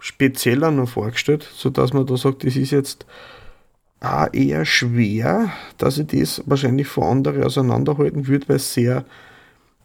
spezieller 0.00 0.70
noch 0.70 0.88
vorgestellt, 0.88 1.48
sodass 1.54 1.92
man 1.92 2.06
da 2.06 2.16
sagt, 2.16 2.44
das 2.44 2.56
ist 2.56 2.70
jetzt 2.70 3.06
auch 4.00 4.28
eher 4.32 4.64
schwer, 4.64 5.50
dass 5.78 5.98
ich 5.98 6.06
das 6.08 6.42
wahrscheinlich 6.46 6.86
von 6.86 7.04
anderen 7.04 7.44
auseinanderhalten 7.44 8.26
würde, 8.26 8.48
weil 8.48 8.56
es 8.56 8.72
sehr 8.74 8.98
ein 8.98 9.04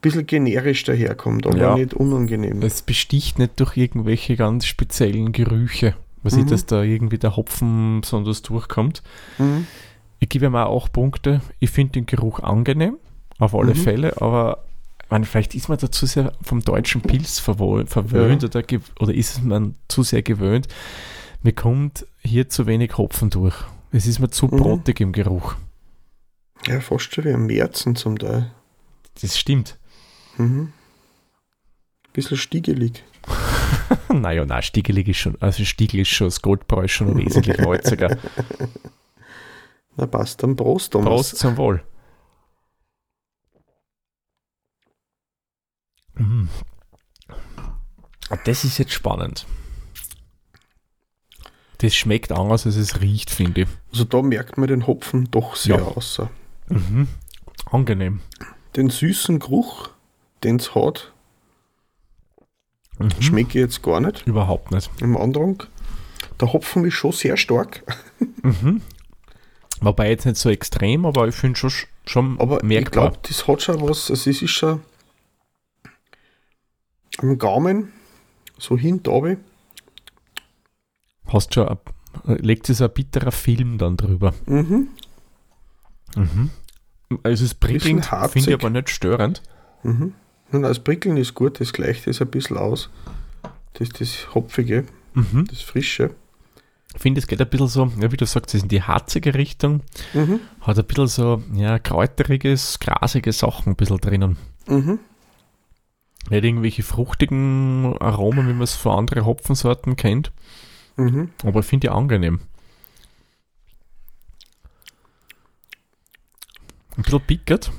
bisschen 0.02 0.26
generisch 0.26 0.84
daherkommt, 0.84 1.46
aber 1.48 1.58
Ja. 1.58 1.76
nicht 1.76 1.94
unangenehm. 1.94 2.62
Es 2.62 2.82
besticht 2.82 3.40
nicht 3.40 3.60
durch 3.60 3.76
irgendwelche 3.76 4.36
ganz 4.36 4.66
speziellen 4.66 5.32
Gerüche. 5.32 5.96
Was 6.24 6.34
Mhm. 6.36 6.40
ich, 6.42 6.46
dass 6.48 6.66
da 6.66 6.82
irgendwie 6.82 7.18
der 7.18 7.36
Hopfen 7.36 8.02
besonders 8.02 8.42
durchkommt. 8.42 9.04
Mhm. 9.38 9.68
Ich 10.20 10.30
gebe 10.30 10.46
ihm 10.46 10.56
auch 10.56 10.84
8 10.86 10.94
Punkte. 10.94 11.42
Ich 11.60 11.70
finde 11.72 11.94
den 11.94 12.06
Geruch 12.06 12.40
angenehm, 12.40 12.98
auf 13.38 13.54
alle 13.54 13.74
Mhm. 13.74 13.80
Fälle, 13.80 14.22
aber 14.22 14.64
meine, 15.10 15.26
vielleicht 15.26 15.54
ist 15.56 15.70
man 15.70 15.78
dazu 15.78 16.06
sehr 16.06 16.32
vom 16.42 16.62
deutschen 16.62 17.02
Pilz 17.02 17.38
verwöhnt 17.40 18.44
oder, 18.44 18.64
ge- 18.64 18.80
oder 19.00 19.14
ist 19.14 19.44
man 19.44 19.76
zu 19.88 20.02
sehr 20.04 20.22
gewöhnt. 20.24 20.68
Mir 21.44 21.54
kommt 21.54 22.08
hier 22.24 22.50
zu 22.50 22.66
wenig 22.66 22.98
Hopfen 22.98 23.30
durch. 23.30 23.56
Es 23.96 24.08
ist 24.08 24.20
mir 24.20 24.30
zu 24.30 24.48
Mhm. 24.48 24.58
brotig 24.58 25.00
im 25.00 25.14
Geruch. 25.14 25.56
Ja, 26.68 26.82
fast 26.82 27.14
schon 27.14 27.24
wie 27.24 27.34
ein 27.34 27.46
Märzen 27.46 27.96
zum 27.96 28.20
Teil. 28.20 28.52
Das 29.22 29.38
stimmt. 29.38 29.80
Mhm. 30.38 30.74
Bisschen 32.12 32.36
stiegelig. 32.36 33.06
naja, 34.10 34.46
nein, 34.46 34.64
Stiegelig 34.64 35.08
ist 35.08 35.18
schon, 35.20 35.42
also 35.42 35.64
Stiegel 35.64 36.02
ist 36.02 36.10
schon, 36.10 36.28
das 36.28 36.42
Goldbräu 36.42 36.84
ist 36.84 36.92
schon 36.92 37.16
wesentlich 37.18 37.58
holziger. 37.60 38.18
Na 39.96 40.06
passt, 40.08 40.44
dann 40.44 40.58
Prost, 40.58 40.92
Thomas. 40.92 41.08
Prost 41.08 41.38
zum 41.38 41.56
Wohl. 41.56 41.82
Mm. 46.16 46.50
Das 48.44 48.66
ist 48.66 48.78
jetzt 48.78 48.92
spannend. 48.92 49.46
Das 51.80 51.94
schmeckt 51.96 52.32
anders, 52.32 52.66
als 52.66 52.76
es 52.78 53.02
riecht, 53.02 53.30
finde 53.30 53.62
ich. 53.62 53.68
Also 53.92 54.06
da 54.06 54.22
merkt 54.22 54.58
man 54.58 54.68
den 54.68 54.88
Hopfen 54.88 55.30
doch 55.32 55.56
sehr 55.56 55.78
Ja. 55.78 55.84
außer. 55.84 56.30
Mhm. 56.70 57.08
Angenehm. 57.72 58.22
Den 58.76 58.90
süßen 58.90 59.40
Geruch, 59.40 59.90
den 60.44 60.58
es 60.58 60.74
hat, 60.76 61.12
Mhm. 62.98 63.10
schmecke 63.22 63.50
ich 63.50 63.56
jetzt 63.56 63.82
gar 63.84 64.00
nicht 64.00 64.26
Überhaupt 64.26 64.72
nicht. 64.72 64.90
im 65.02 65.18
Andrang. 65.18 65.64
Der 66.40 66.54
Hopfen 66.54 66.86
ist 66.86 66.94
schon 66.94 67.12
sehr 67.12 67.36
stark, 67.38 67.84
Mhm. 68.44 68.82
Wobei 69.82 70.10
jetzt 70.10 70.26
nicht 70.26 70.38
so 70.38 70.50
extrem, 70.50 71.06
aber 71.06 71.28
ich 71.28 71.36
finde 71.36 71.60
schon, 71.60 71.72
schon 72.06 72.40
aber 72.40 72.58
ich 72.58 72.64
merkbar. 72.64 73.10
glaube, 73.10 73.20
das 73.28 73.46
hat 73.48 73.62
schon 73.62 73.82
was, 73.82 74.10
also 74.10 74.30
es 74.30 74.42
ist 74.42 74.50
schon 74.52 74.82
am 77.18 77.38
Gaumen, 77.38 77.92
so 78.58 78.78
hinten 78.78 79.10
Hast 81.28 81.54
schon, 81.54 81.68
ein- 81.68 81.78
legt 82.38 82.66
sich 82.68 82.78
so 82.78 82.86
ein 82.86 82.94
bitterer 82.94 83.32
Film 83.32 83.78
dann 83.78 83.98
drüber. 83.98 84.34
Mhm. 84.46 84.88
Mhm. 86.16 86.50
Also 87.24 87.34
es 87.46 87.52
ist 87.52 87.60
prickelnd, 87.60 88.02
Bisschen 88.02 88.12
harzig. 88.12 88.32
finde 88.44 88.50
ich 88.52 88.56
aber 88.64 88.70
nicht 88.70 88.90
störend. 88.90 89.42
Mhm. 89.84 90.14
Und 90.52 90.62
das 90.62 90.80
Prickeln 90.80 91.18
ist 91.18 91.34
gut, 91.34 91.60
das 91.60 91.74
gleicht 91.74 92.08
das 92.08 92.22
ein 92.22 92.28
bisschen 92.30 92.58
aus. 92.58 92.90
Das 93.74 93.90
das 93.90 94.34
Hopfige, 94.34 94.86
Mhm. 95.14 95.46
das 95.50 95.62
Frische. 95.62 96.12
Ich 96.96 97.02
finde, 97.02 97.20
es 97.20 97.28
geht 97.28 97.42
ein 97.42 97.50
bisschen 97.50 97.68
so, 97.68 97.92
ja, 98.00 98.12
wie 98.12 98.18
du 98.18 98.26
sagst, 98.26 98.52
es 98.52 98.56
ist 98.56 98.64
in 98.64 98.70
die 98.70 98.82
harzige 98.84 99.34
Richtung. 99.34 99.82
Mhm. 100.14 100.40
Hat 100.62 100.80
ein 100.80 100.86
bisschen 100.86 101.08
so, 101.08 101.44
ja, 101.54 101.78
kräuteriges, 101.78 102.80
grasige 102.80 103.34
Sachen 103.34 103.74
ein 103.74 103.76
bisschen 103.76 103.98
drinnen. 103.98 104.38
Mhm. 104.68 105.00
Nicht 106.30 106.44
irgendwelche 106.44 106.84
fruchtigen 106.84 107.98
Aromen, 108.00 108.48
wie 108.48 108.54
man 108.54 108.62
es 108.64 108.76
von 108.76 108.98
anderen 108.98 109.26
Hopfensorten 109.26 109.96
kennt. 109.98 110.32
Mhm. 110.98 111.30
Aber 111.44 111.60
ich 111.62 111.66
finde 111.66 111.88
die 111.88 111.92
angenehm. 111.94 112.40
Ein 116.98 117.04
bisschen 117.04 117.22
pickert. 117.22 117.72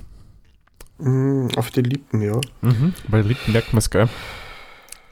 Mhm. 0.98 1.48
Auf 1.56 1.70
die 1.70 1.82
Lippen, 1.82 2.20
ja. 2.22 2.40
Mhm. 2.62 2.94
Bei 3.08 3.18
den 3.18 3.28
Lippen 3.28 3.52
merkt 3.52 3.72
man 3.72 3.78
es, 3.78 3.90
gell? 3.90 4.08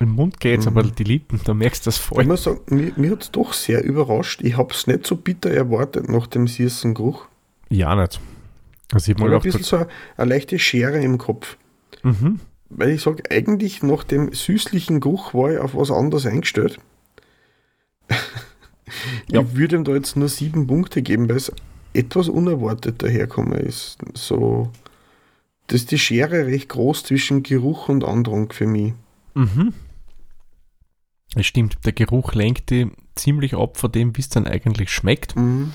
Im 0.00 0.11
Mund 0.11 0.40
geht's, 0.40 0.66
Mhm. 0.66 0.76
aber 0.78 0.82
die 0.90 1.04
Lippen, 1.04 1.40
da 1.44 1.54
merkst 1.54 1.87
du 1.87 1.88
das 1.88 1.96
Ich 1.96 2.02
voll. 2.02 2.25
muss 2.25 2.42
sagen, 2.44 2.61
mir, 2.66 2.92
mir 2.96 3.12
hat 3.12 3.23
es 3.23 3.30
doch 3.30 3.52
sehr 3.52 3.82
überrascht. 3.84 4.42
Ich 4.42 4.56
habe 4.56 4.75
es 4.75 4.87
nicht 4.87 5.06
so 5.06 5.16
bitter 5.16 5.50
erwartet 5.50 6.08
nach 6.08 6.26
dem 6.26 6.46
süßen 6.46 6.94
Geruch. 6.94 7.26
Ja, 7.70 7.94
nicht. 7.94 8.20
Also 8.92 9.11
ich 9.12 9.16
Ich 9.16 9.23
hab 9.23 9.30
habe 9.30 9.37
ein 9.37 9.42
bisschen 9.42 9.62
so 9.62 9.76
eine, 9.76 9.88
eine 10.16 10.28
leichte 10.30 10.58
Schere 10.58 11.00
im 11.00 11.16
Kopf. 11.18 11.56
mhm. 12.02 12.40
Weil 12.70 12.90
ich 12.90 13.02
sage, 13.02 13.23
eigentlich 13.30 13.82
nach 13.82 14.02
dem 14.04 14.32
süßlichen 14.32 14.99
Geruch 15.00 15.32
war 15.32 15.52
ich 15.52 15.58
auf 15.58 15.75
was 15.76 15.90
anderes 15.92 16.26
eingestellt. 16.26 16.78
Ja. 19.30 19.40
Ich 19.40 19.56
würde 19.56 19.76
ihm 19.76 19.84
da 19.84 19.92
jetzt 19.92 20.16
nur 20.16 20.28
sieben 20.28 20.66
Punkte 20.66 21.02
geben, 21.02 21.28
weil 21.28 21.37
es 21.37 21.52
etwas 21.94 22.28
unerwartet 22.28 23.02
daherkommen 23.02 23.58
ist. 23.58 23.99
So, 24.14 24.70
dass 25.68 25.87
die 25.87 25.99
Schere 25.99 26.46
recht 26.46 26.68
groß 26.68 27.04
zwischen 27.04 27.42
Geruch 27.42 27.88
und 27.88 28.04
Andrung 28.04 28.52
für 28.52 28.66
mich. 28.66 28.92
Mhm. 29.34 29.73
Es 31.34 31.46
stimmt, 31.46 31.78
der 31.84 31.92
Geruch 31.92 32.34
lenkt 32.34 32.70
die 32.70 32.90
ziemlich 33.14 33.54
ab 33.54 33.76
von 33.76 33.90
dem, 33.90 34.16
wie 34.16 34.20
es 34.20 34.28
dann 34.28 34.46
eigentlich 34.46 34.90
schmeckt. 34.90 35.34
Mhm. 35.34 35.73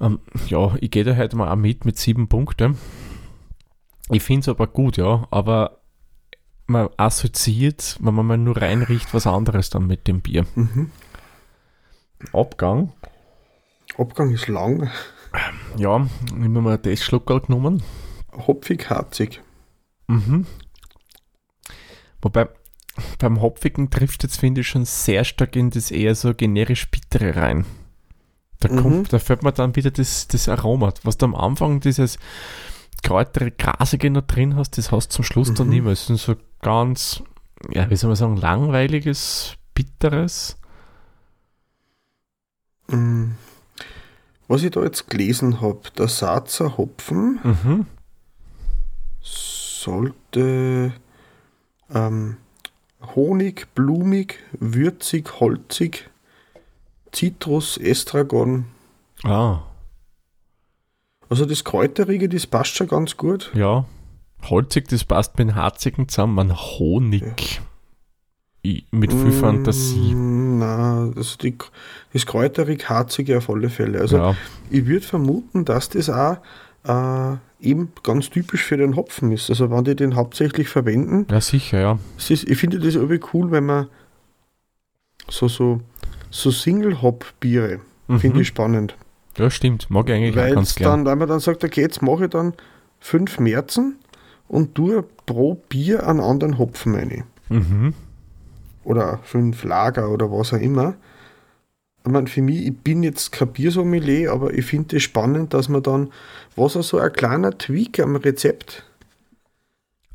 Ähm, 0.00 0.18
ja, 0.48 0.74
ich 0.80 0.90
gehe 0.90 1.04
da 1.04 1.16
heute 1.16 1.36
mal 1.36 1.50
auch 1.50 1.56
mit 1.56 1.84
mit 1.84 1.98
sieben 1.98 2.28
Punkten. 2.28 2.78
Ich 4.10 4.22
finde 4.22 4.40
es 4.40 4.48
aber 4.48 4.66
gut, 4.66 4.96
ja, 4.96 5.28
aber 5.30 5.80
man 6.66 6.88
assoziiert, 6.96 7.96
wenn 8.00 8.14
man 8.14 8.26
mal 8.26 8.38
nur 8.38 8.56
reinriecht, 8.56 9.12
was 9.14 9.26
anderes 9.26 9.70
dann 9.70 9.86
mit 9.86 10.08
dem 10.08 10.20
Bier. 10.20 10.46
Mhm. 10.54 10.90
Abgang, 12.32 12.92
Abgang 13.98 14.30
ist 14.32 14.48
lang, 14.48 14.90
ja, 15.76 15.98
nehmen 16.34 16.54
wir 16.54 16.60
mal 16.60 16.78
das 16.78 17.02
Schluckerl 17.02 17.40
genommen. 17.40 17.82
hopfig, 18.46 18.88
harzig. 18.90 19.40
Mhm. 20.08 20.46
Wobei, 22.22 22.48
beim 23.18 23.40
Hopfigen 23.40 23.90
trifft 23.90 24.22
jetzt, 24.22 24.38
finde 24.40 24.60
ich, 24.62 24.68
schon 24.68 24.84
sehr 24.84 25.24
stark 25.24 25.56
in 25.56 25.70
das 25.70 25.90
eher 25.90 26.14
so 26.14 26.34
generisch 26.34 26.90
Bittere 26.90 27.36
rein. 27.36 27.64
Da, 28.60 28.68
Mhm. 28.70 28.76
kommt, 28.82 29.12
da 29.12 29.18
fällt 29.18 29.42
mir 29.42 29.52
dann 29.52 29.74
wieder 29.76 29.90
das, 29.90 30.28
das 30.28 30.48
Aroma. 30.48 30.92
Was 31.02 31.16
du 31.16 31.26
am 31.26 31.34
Anfang 31.34 31.80
dieses 31.80 32.18
kräutere, 33.02 33.50
grasige 33.52 34.10
noch 34.10 34.22
drin 34.26 34.56
hast, 34.56 34.76
das 34.76 34.92
hast 34.92 35.08
du 35.12 35.14
zum 35.16 35.24
Schluss 35.24 35.54
dann 35.54 35.68
Mhm. 35.68 35.72
nicht 35.72 35.82
mehr. 35.84 35.92
Es 35.92 36.10
ist 36.10 36.24
so 36.24 36.34
ganz, 36.60 37.22
ja, 37.70 37.88
wie 37.88 37.96
soll 37.96 38.08
man 38.08 38.16
sagen, 38.16 38.36
langweiliges, 38.36 39.54
bitteres. 39.74 40.58
Mhm. 42.90 43.34
Was 44.48 44.62
ich 44.64 44.70
da 44.72 44.82
jetzt 44.82 45.08
gelesen 45.08 45.60
habe, 45.60 45.80
der 45.96 46.08
Saatzer 46.08 46.76
Hopfen 46.76 47.38
Mhm. 47.44 47.86
sollte 49.22 50.92
ähm, 51.94 52.36
Honig, 53.14 53.66
blumig, 53.74 54.38
würzig, 54.58 55.40
holzig, 55.40 56.10
Zitrus, 57.12 57.78
Estragon. 57.78 58.66
Ah, 59.24 59.60
Also 61.30 61.46
das 61.46 61.64
Kräuterige, 61.64 62.28
das 62.28 62.46
passt 62.46 62.76
schon 62.76 62.88
ganz 62.88 63.16
gut. 63.16 63.50
ja. 63.54 63.84
Holzig, 64.48 64.88
das 64.88 65.04
passt 65.04 65.36
mit 65.38 65.48
dem 65.48 65.54
Harzigen 65.54 66.08
zusammen. 66.08 66.34
Man 66.34 66.56
Honig. 66.56 67.22
Ich, 67.38 67.60
mit 68.90 69.12
viel 69.12 69.32
Fantasie. 69.32 70.14
Mm, 70.14 70.58
Nein, 70.58 71.14
also 71.16 71.36
die, 71.38 71.56
das 72.12 72.26
Kräuterig-Harzige 72.26 73.38
auf 73.38 73.48
alle 73.48 73.70
Fälle. 73.70 74.00
Also 74.00 74.16
ja. 74.18 74.36
ich 74.68 74.86
würde 74.86 75.06
vermuten, 75.06 75.64
dass 75.64 75.88
das 75.88 76.10
auch 76.10 76.36
äh, 76.84 77.36
eben 77.60 77.92
ganz 78.02 78.28
typisch 78.30 78.62
für 78.62 78.76
den 78.76 78.96
Hopfen 78.96 79.32
ist. 79.32 79.48
Also 79.48 79.70
wenn 79.70 79.84
die 79.84 79.96
den 79.96 80.16
hauptsächlich 80.16 80.68
verwenden, 80.68 81.26
ja, 81.30 81.40
sicher, 81.40 81.80
ja. 81.80 81.98
ist, 82.18 82.30
ich 82.30 82.58
finde 82.58 82.78
das 82.78 82.94
irgendwie 82.94 83.20
cool, 83.32 83.50
wenn 83.50 83.64
man 83.64 83.86
so, 85.28 85.48
so, 85.48 85.80
so 86.30 86.50
Single-Hop-Biere, 86.50 87.80
finde 88.18 88.36
Mhm. 88.36 88.42
ich 88.42 88.48
spannend. 88.48 88.96
Ja, 89.38 89.48
stimmt. 89.50 89.88
Mag 89.90 90.08
ich 90.08 90.14
eigentlich 90.14 90.38
auch 90.38 90.54
ganz 90.54 90.74
gern. 90.74 90.90
dann, 90.90 91.04
weil 91.06 91.16
man 91.16 91.28
dann 91.28 91.40
sagt, 91.40 91.64
okay, 91.64 91.80
jetzt 91.80 92.02
mache 92.02 92.24
ich 92.24 92.30
dann 92.30 92.52
fünf 92.98 93.38
Märzen 93.38 93.96
und 94.48 94.74
tue 94.74 95.04
pro 95.24 95.54
Bier 95.54 96.06
einen 96.06 96.20
anderen 96.20 96.58
Hopfen 96.58 96.94
rein. 96.94 97.24
Mhm. 97.48 97.94
Oder 98.84 99.18
fünf 99.24 99.62
Lager 99.64 100.10
oder 100.10 100.30
was 100.30 100.52
auch 100.52 100.58
immer. 100.58 100.94
Ich 102.04 102.10
meine, 102.10 102.28
für 102.28 102.40
mich, 102.40 102.66
ich 102.66 102.76
bin 102.78 103.02
jetzt 103.02 103.30
kein 103.32 103.48
Biersommelier, 103.48 104.32
aber 104.32 104.54
ich 104.54 104.64
finde 104.64 104.96
es 104.96 105.02
spannend, 105.02 105.52
dass 105.52 105.68
man 105.68 105.82
dann, 105.82 106.10
was 106.56 106.76
auch 106.76 106.82
so 106.82 106.98
ein 106.98 107.12
kleiner 107.12 107.56
Tweak 107.58 108.00
am 108.00 108.16
Rezept 108.16 108.84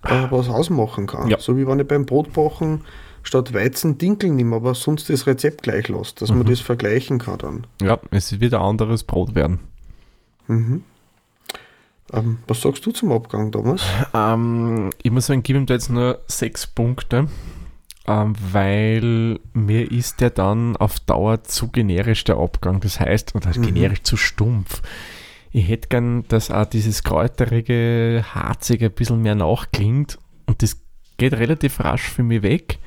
äh, 0.03 0.25
was 0.31 0.49
ausmachen 0.49 1.05
kann. 1.05 1.27
Ja. 1.29 1.39
So 1.39 1.57
wie 1.57 1.67
wenn 1.67 1.79
ich 1.79 1.87
beim 1.87 2.05
Brotbachen 2.07 2.81
statt 3.21 3.53
Weizen 3.53 3.97
Dinkel 3.99 4.31
nehme, 4.31 4.55
aber 4.55 4.73
sonst 4.75 5.09
das 5.09 5.27
Rezept 5.27 5.63
gleich 5.63 5.87
lasse, 5.87 6.15
dass 6.17 6.29
man 6.29 6.39
Mhm. 6.39 6.45
das 6.49 6.59
vergleichen 6.59 7.19
kann 7.19 7.37
dann. 7.39 7.67
Ja, 7.81 7.99
es 8.11 8.39
wird 8.39 8.53
ein 8.55 8.61
anderes 8.61 9.03
Brot 9.03 9.35
werden. 9.35 9.59
Mhm. 10.47 10.83
Ähm, 12.13 12.37
was 12.47 12.61
sagst 12.61 12.85
du 12.85 12.91
zum 12.91 13.11
Abgang 13.11 13.51
damals? 13.51 13.81
Ähm, 14.13 14.91
ich 15.01 15.11
muss 15.11 15.25
sagen, 15.25 15.39
ich 15.39 15.43
gebe 15.45 15.57
ihm 15.59 15.65
da 15.65 15.73
jetzt 15.73 15.89
nur 15.89 16.19
sechs 16.27 16.67
Punkte, 16.67 17.27
ähm, 18.07 18.33
weil 18.51 19.39
mir 19.53 19.91
ist 19.91 20.21
der 20.21 20.29
dann 20.29 20.75
auf 20.77 20.99
Dauer 20.99 21.43
zu 21.43 21.69
generisch 21.69 22.23
der 22.23 22.37
Abgang. 22.37 22.79
Das 22.79 22.99
heißt, 22.99 23.35
oder 23.35 23.49
Mhm. 23.57 23.61
generisch 23.63 24.03
zu 24.03 24.17
stumpf. 24.17 24.81
Ich 25.51 25.67
hätte 25.69 25.87
gern, 25.87 26.27
dass 26.27 26.51
auch 26.51 26.65
dieses 26.65 27.03
kräuterige, 27.03 28.25
harzige 28.33 28.87
ein 28.87 28.91
bisschen 28.91 29.21
mehr 29.21 29.35
nachklingt 29.35 30.19
und 30.47 30.61
das 30.61 30.77
geht 31.17 31.33
relativ 31.33 31.79
rasch 31.79 32.03
für 32.09 32.23
mich 32.23 32.41
weg 32.43 32.77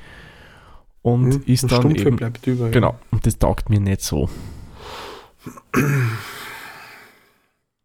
und 1.02 1.28
Mhm. 1.28 1.42
ist 1.46 1.64
Das 1.64 1.70
dann 1.70 1.80
Stumpfe 1.82 2.02
eben, 2.08 2.16
bleibt 2.16 2.46
über. 2.46 2.66
ja. 2.66 2.70
genau, 2.70 2.98
und 3.10 3.24
das 3.26 3.38
taugt 3.38 3.70
mir 3.70 3.80
nicht 3.80 4.02
so. 4.02 4.28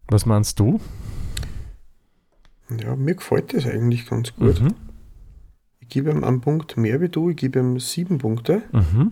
Was 0.09 0.25
meinst 0.25 0.59
du? 0.59 0.79
Ja, 2.81 2.95
mir 2.95 3.15
gefällt 3.15 3.53
das 3.53 3.65
eigentlich 3.65 4.05
ganz 4.05 4.35
gut. 4.35 4.59
Mhm. 4.61 4.73
Ich 5.83 5.89
gebe 5.89 6.11
ihm 6.11 6.23
einen 6.23 6.39
Punkt 6.39 6.77
mehr 6.77 7.01
wie 7.01 7.09
du, 7.09 7.29
ich 7.29 7.35
gebe 7.35 7.59
ihm 7.59 7.77
sieben 7.77 8.17
Punkte. 8.17 8.61
Mhm. 8.71 9.11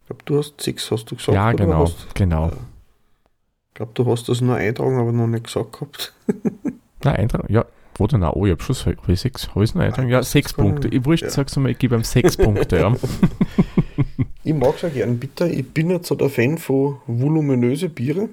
Ich 0.00 0.06
glaube, 0.08 0.22
du 0.24 0.38
hast 0.38 0.60
sechs, 0.60 0.90
hast 0.90 1.04
du 1.10 1.14
gesagt? 1.14 1.34
Ja, 1.34 1.52
genau, 1.52 1.84
Hast, 1.84 2.14
genau. 2.16 2.48
ich 2.48 3.74
glaube, 3.74 3.92
du 3.94 4.04
hast 4.06 4.28
das 4.28 4.40
nur 4.40 4.56
eintragen, 4.56 4.98
aber 4.98 5.12
noch 5.12 5.28
nicht 5.28 5.44
gesagt 5.44 5.72
gehabt. 5.72 6.12
Na, 7.04 7.12
Eintrag, 7.12 7.48
ja. 7.48 7.64
Wo 7.94 8.08
denn 8.08 8.24
auch? 8.24 8.34
Oh, 8.34 8.44
ich 8.44 8.52
hab 8.52 8.62
schon 8.62 8.74
hab 8.74 9.08
ich 9.08 9.20
sechs. 9.20 9.50
Habe 9.50 9.62
ich 9.62 9.74
noch 9.74 9.82
Eintrag? 9.82 10.08
Ja, 10.08 10.22
sechs 10.22 10.52
Punkte. 10.52 10.88
Ich 10.88 11.04
wurscht, 11.04 11.22
ja. 11.22 11.30
sag's 11.30 11.56
mal, 11.56 11.70
ich 11.70 11.78
gebe 11.78 11.94
ihm 11.94 12.02
sechs 12.02 12.36
Punkte, 12.36 12.78
ja. 12.78 12.94
Ich 14.42 14.54
mag 14.54 14.74
es 14.74 14.84
auch 14.84 14.92
gern 14.92 15.18
bitter. 15.18 15.48
Ich 15.48 15.68
bin 15.70 15.88
nicht 15.88 16.06
so 16.06 16.14
der 16.14 16.30
Fan 16.30 16.58
von 16.58 16.96
voluminöse 17.06 17.88
Biere, 17.88 18.30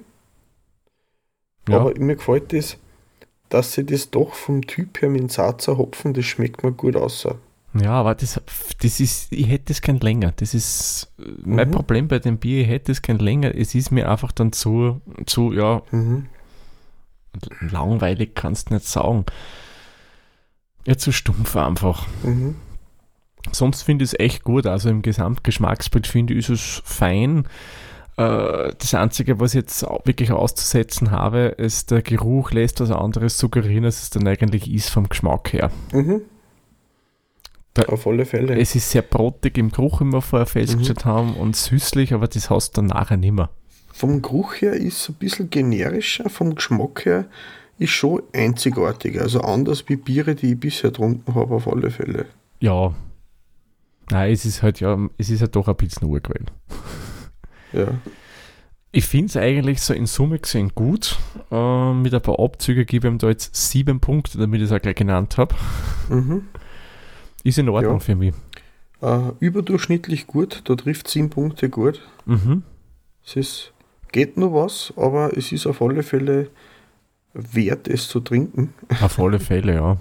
ja. 1.68 1.78
aber 1.78 1.98
mir 2.00 2.16
gefällt 2.16 2.52
das, 2.52 2.78
dass 3.50 3.74
sie 3.74 3.84
das 3.84 4.10
doch 4.10 4.32
vom 4.32 4.66
Typ 4.66 5.02
her 5.02 5.10
mit 5.10 5.20
dem 5.20 5.28
Saatzer 5.28 5.76
Hopfen, 5.76 6.14
das 6.14 6.24
schmeckt 6.24 6.64
mir 6.64 6.72
gut 6.72 6.96
aus. 6.96 7.28
Ja, 7.74 7.90
aber 7.92 8.14
das, 8.14 8.40
das 8.80 8.98
ist, 9.00 9.30
ich 9.32 9.46
hätte 9.48 9.72
es 9.72 9.82
gern 9.82 9.98
länger. 10.00 10.32
Das 10.36 10.54
ist 10.54 11.12
äh, 11.18 11.22
mein 11.44 11.68
Mhm. 11.68 11.72
Problem 11.72 12.08
bei 12.08 12.18
dem 12.18 12.38
Bier, 12.38 12.62
ich 12.62 12.68
hätte 12.68 12.92
es 12.92 13.02
gern 13.02 13.18
länger. 13.18 13.54
Es 13.54 13.74
ist 13.74 13.90
mir 13.90 14.10
einfach 14.10 14.32
dann 14.32 14.52
zu, 14.52 15.00
zu, 15.26 15.52
ja, 15.52 15.82
Mhm. 15.90 16.26
langweilig 17.60 18.34
kannst 18.34 18.70
du 18.70 18.74
nicht 18.74 18.86
sagen. 18.86 19.24
Ja, 20.86 20.96
zu 20.96 21.12
stumpf 21.12 21.56
einfach. 21.56 22.06
Mhm. 22.22 22.56
Sonst 23.52 23.82
finde 23.82 24.04
ich 24.04 24.12
es 24.12 24.18
echt 24.20 24.44
gut. 24.44 24.66
Also 24.66 24.88
im 24.88 25.02
Gesamtgeschmacksbild 25.02 26.06
finde 26.06 26.34
ich, 26.34 26.40
ist 26.40 26.48
es 26.48 26.82
fein. 26.84 27.46
Äh, 28.16 28.72
Das 28.78 28.94
Einzige, 28.94 29.38
was 29.40 29.52
ich 29.54 29.60
jetzt 29.60 29.82
wirklich 30.04 30.32
auszusetzen 30.32 31.10
habe, 31.10 31.40
ist 31.58 31.90
der 31.90 32.02
Geruch 32.02 32.50
lässt 32.50 32.80
was 32.80 32.90
anderes 32.90 33.38
suggerieren, 33.38 33.84
als 33.84 34.02
es 34.02 34.10
dann 34.10 34.26
eigentlich 34.26 34.70
ist 34.72 34.88
vom 34.90 35.08
Geschmack 35.08 35.52
her. 35.52 35.70
Mhm. 35.92 36.22
Auf 37.86 38.06
alle 38.06 38.24
Fälle. 38.24 38.58
Es 38.58 38.74
ist 38.74 38.90
sehr 38.90 39.02
brotig 39.02 39.56
im 39.58 39.70
Geruch, 39.70 40.00
wie 40.00 40.04
wir 40.06 40.20
vorher 40.22 40.46
festgestellt 40.46 41.04
Mhm. 41.04 41.08
haben, 41.10 41.34
und 41.34 41.56
süßlich, 41.56 42.12
aber 42.14 42.26
das 42.28 42.50
hast 42.50 42.76
du 42.76 42.80
dann 42.80 42.86
nachher 42.86 43.16
nicht 43.16 43.32
mehr. 43.32 43.50
Vom 43.92 44.22
Geruch 44.22 44.54
her 44.60 44.74
ist 44.74 45.00
es 45.02 45.08
ein 45.08 45.14
bisschen 45.14 45.50
generischer, 45.50 46.28
vom 46.30 46.54
Geschmack 46.54 47.04
her 47.04 47.26
ist 47.78 47.90
schon 47.90 48.22
einzigartiger. 48.32 49.22
Also 49.22 49.40
anders 49.40 49.84
wie 49.88 49.96
Biere, 49.96 50.34
die 50.34 50.52
ich 50.52 50.60
bisher 50.60 50.90
getrunken 50.90 51.34
habe, 51.34 51.54
auf 51.54 51.68
alle 51.68 51.90
Fälle. 51.90 52.26
Ja. 52.60 52.94
Nein, 54.10 54.32
es 54.32 54.44
ist 54.44 54.62
halt 54.62 54.80
ja, 54.80 54.96
es 55.18 55.30
ist 55.30 55.40
ja 55.40 55.46
doch 55.46 55.68
ein 55.68 55.76
bisschen 55.76 56.08
urgewählt. 56.08 56.50
Ja. 57.72 57.88
Ich 58.90 59.04
finde 59.06 59.26
es 59.26 59.36
eigentlich 59.36 59.82
so 59.82 59.92
in 59.92 60.06
Summe 60.06 60.38
gesehen 60.38 60.72
gut. 60.74 61.18
Äh, 61.50 61.92
mit 61.92 62.14
ein 62.14 62.22
paar 62.22 62.40
Abzüge 62.40 62.86
gebe 62.86 63.06
ich 63.06 63.12
ihm 63.12 63.18
da 63.18 63.28
jetzt 63.28 63.54
sieben 63.54 64.00
Punkte, 64.00 64.38
damit 64.38 64.60
ich 64.62 64.66
es 64.66 64.72
auch 64.72 64.80
gleich 64.80 64.94
genannt 64.96 65.36
habe. 65.36 65.54
Mhm. 66.08 66.48
Ist 67.48 67.58
in 67.58 67.68
Ordnung 67.68 67.94
Ja. 67.94 67.98
für 68.00 68.14
mich. 68.14 68.34
Äh, 69.00 69.18
überdurchschnittlich 69.40 70.26
gut, 70.26 70.62
da 70.64 70.74
trifft 70.74 71.08
sieben 71.08 71.30
Punkte 71.30 71.68
gut. 71.70 72.02
Mhm. 72.26 72.62
Es 73.24 73.36
ist, 73.36 73.72
geht 74.12 74.36
nur 74.36 74.52
was, 74.52 74.92
aber 74.96 75.36
es 75.36 75.52
ist 75.52 75.66
auf 75.66 75.80
alle 75.80 76.02
Fälle 76.02 76.50
wert, 77.32 77.88
es 77.88 78.08
zu 78.08 78.20
trinken. 78.20 78.74
Auf 79.02 79.18
alle 79.20 79.38
Fälle, 79.38 79.74
ja. 79.74 79.96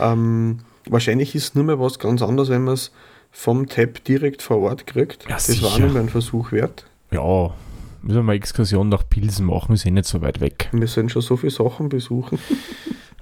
Ähm, 0.00 0.60
wahrscheinlich 0.88 1.34
ist 1.34 1.54
nur 1.54 1.64
mehr 1.64 1.78
was 1.78 1.98
ganz 1.98 2.22
anderes, 2.22 2.48
wenn 2.48 2.64
man 2.64 2.74
es 2.74 2.90
vom 3.30 3.68
Tab 3.68 4.02
direkt 4.04 4.40
vor 4.42 4.58
Ort 4.58 4.86
kriegt. 4.86 5.24
Ja, 5.28 5.34
das 5.34 5.48
war 5.62 5.70
sicher. 5.70 5.80
nur 5.80 5.90
mehr 5.92 6.02
ein 6.02 6.08
Versuch 6.08 6.52
wert. 6.52 6.86
Ja, 7.10 7.52
müssen 8.02 8.16
wir 8.16 8.22
mal 8.22 8.34
Exkursion 8.36 8.88
nach 8.88 9.06
Pilsen 9.08 9.46
machen, 9.46 9.74
ist 9.74 9.84
eh 9.84 9.90
nicht 9.90 10.06
so 10.06 10.22
weit 10.22 10.40
weg. 10.40 10.70
Wir 10.72 10.86
sollen 10.88 11.08
schon 11.10 11.22
so 11.22 11.36
viele 11.36 11.50
Sachen 11.50 11.88
besuchen. 11.88 12.38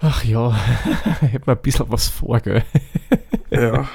Ach 0.01 0.23
ja, 0.25 0.55
hätte 1.21 1.43
man 1.47 1.57
ein 1.57 1.63
bisschen 1.63 1.87
was 1.89 2.09
vor, 2.09 2.39
gell? 2.41 2.63
Ja. 3.53 3.89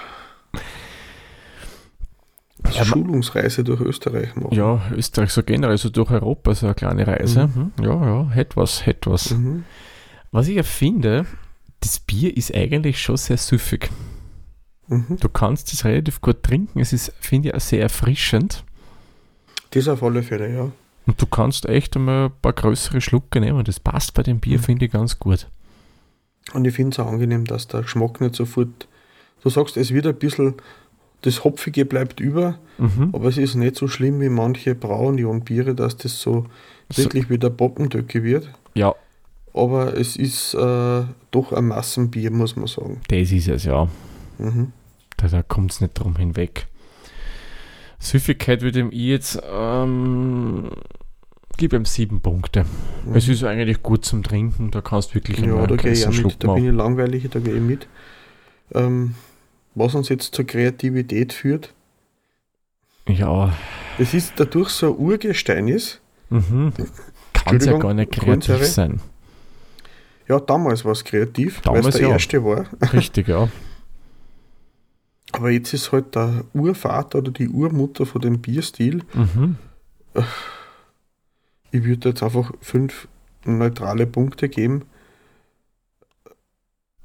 Ja, 2.72 2.80
ma- 2.80 2.86
Schulungsreise 2.86 3.64
durch 3.64 3.80
Österreich 3.82 4.36
machen. 4.36 4.54
Ja, 4.54 4.82
Österreich 4.92 5.32
so 5.32 5.44
generell, 5.44 5.78
so 5.78 5.90
durch 5.90 6.10
Europa, 6.12 6.54
so 6.56 6.66
eine 6.66 6.76
kleine 6.76 7.08
Reise. 7.08 7.44
Hm, 7.54 7.72
Ja, 7.82 8.06
ja, 8.06 8.30
hätte 8.30 8.58
was, 8.58 8.86
hätte 8.86 9.12
was. 9.12 9.32
Mhm. 9.32 9.64
Was 10.32 10.48
ich 10.48 10.56
ja 10.58 10.64
finde, 10.64 11.26
das 11.80 12.00
Bier 12.00 12.36
ist 12.36 12.54
eigentlich 12.54 13.02
schon 13.02 13.18
sehr 13.18 13.38
süffig. 13.38 13.90
Mhm. 14.88 15.18
Du 15.20 15.30
kannst 15.30 15.72
es 15.74 15.86
relativ 15.86 16.20
gut 16.22 16.44
trinken, 16.44 16.80
es 16.80 16.94
ist, 16.94 17.14
finde 17.20 17.50
ich, 17.50 17.56
auch 17.56 17.60
sehr 17.62 17.82
erfrischend. 17.82 18.64
Das 19.72 19.88
auf 19.88 20.04
alle 20.04 20.24
Fälle, 20.24 20.54
ja. 20.54 20.72
Und 21.06 21.22
du 21.22 21.26
kannst 21.26 21.68
echt 21.68 21.96
einmal 21.96 22.26
ein 22.26 22.32
paar 22.42 22.54
größere 22.54 23.00
Schlucke 23.00 23.40
nehmen. 23.40 23.64
Das 23.64 23.80
passt 23.80 24.14
bei 24.14 24.24
dem 24.24 24.40
Bier, 24.40 24.58
Mhm. 24.58 24.64
finde 24.64 24.86
ich, 24.86 24.92
ganz 24.92 25.20
gut. 25.20 25.48
Und 26.54 26.66
ich 26.66 26.74
finde 26.74 26.94
es 26.96 27.00
auch 27.00 27.08
angenehm, 27.08 27.46
dass 27.46 27.68
der 27.68 27.82
Geschmack 27.84 28.20
nicht 28.20 28.36
sofort. 28.36 28.88
Du 29.48 29.52
sagst, 29.54 29.78
es 29.78 29.94
wird 29.94 30.06
ein 30.06 30.16
bisschen, 30.16 30.56
das 31.22 31.46
Hopfige 31.46 31.86
bleibt 31.86 32.20
über, 32.20 32.60
Mhm. 32.78 33.12
aber 33.14 33.30
es 33.30 33.38
ist 33.38 33.56
nicht 33.56 33.78
so 33.78 33.88
schlimm 33.88 34.20
wie 34.20 34.28
manche 34.28 34.76
Braunion-Biere, 34.76 35.74
dass 35.74 35.96
das 35.96 36.20
so 36.22 36.48
So- 36.92 37.04
wirklich 37.04 37.30
wie 37.30 37.38
der 37.38 37.50
Boppendöcke 37.50 38.24
wird. 38.24 38.50
Ja, 38.74 38.94
Aber 39.54 39.98
es 39.98 40.18
ist 40.18 40.54
äh, 40.54 41.04
doch 41.32 41.54
ein 41.54 41.66
Massenbier, 41.68 42.30
muss 42.30 42.58
man 42.58 42.68
sagen. 42.68 43.00
das 43.08 43.32
ist 43.32 43.48
es, 43.48 43.64
ja. 43.64 43.88
Mhm. 44.38 44.74
Da, 45.16 45.28
da 45.30 45.42
kommt 45.44 45.72
es 45.72 45.80
nicht 45.82 45.94
drum 45.94 46.18
hinweg. 46.18 46.68
Süffigkeit 48.00 48.62
würde 48.62 48.82
ihm 48.82 48.90
ich 48.92 49.00
jetzt, 49.06 49.42
ähm, 49.50 50.70
gib 51.58 51.72
ihm 51.74 51.86
sieben 51.86 52.20
Punkte. 52.20 52.66
Mhm. 53.06 53.16
Es 53.16 53.28
ist 53.30 53.44
eigentlich 53.46 53.82
gut 53.82 54.04
zum 54.04 54.24
Trinken, 54.24 54.72
da 54.72 54.82
kannst 54.82 55.12
du 55.12 55.16
wirklich 55.16 55.40
Ja, 55.40 55.66
da 55.66 55.76
gehe 55.78 55.94
ich 55.94 56.06
mit. 56.24 56.44
Da 56.44 56.54
bin 56.54 56.66
ich 56.68 56.74
langweilig, 56.74 57.28
da 57.32 57.40
gehe 57.40 57.56
ich 57.56 57.62
mit. 57.62 57.88
Ähm, 58.76 59.16
was 59.78 59.96
uns 59.96 60.10
jetzt 60.10 60.34
zur 60.36 60.46
Kreativität 60.46 61.34
führt, 61.34 61.74
Ja, 63.08 63.54
das 63.98 64.14
ist 64.14 64.34
dadurch 64.38 64.70
so 64.70 64.94
ein 64.94 65.00
Urgestein 65.00 65.68
ist. 65.68 66.02
mhm. 66.30 66.74
kann 67.34 67.58
es 67.58 67.66
ja 67.66 67.78
gar 67.78 67.94
nicht 67.94 68.12
kreativ 68.12 68.66
sein. 68.66 69.00
Ja, 70.28 70.40
damals 70.40 70.84
war 70.84 70.92
es 70.92 71.04
kreativ, 71.06 71.62
weil 71.64 71.76
Damals 71.76 71.96
es 71.96 72.00
der 72.00 72.10
ja. 72.10 72.14
erste 72.14 72.44
war. 72.44 72.66
Richtig, 72.92 73.28
ja. 73.28 73.48
Aber 75.32 75.50
jetzt 75.52 75.74
ist 75.74 75.92
halt 75.92 76.16
der 76.16 76.44
Urvater 76.54 77.20
oder 77.20 77.32
die 77.32 77.48
Urmutter 77.50 78.06
von 78.06 78.22
dem 78.22 78.40
Bierstil. 78.42 79.04
Mhm. 79.14 79.58
Ich 81.72 81.84
würde 81.84 82.10
jetzt 82.10 82.24
einfach 82.24 82.52
fünf 82.62 83.08
neutrale 83.46 84.08
Punkte 84.08 84.50
geben. 84.50 84.84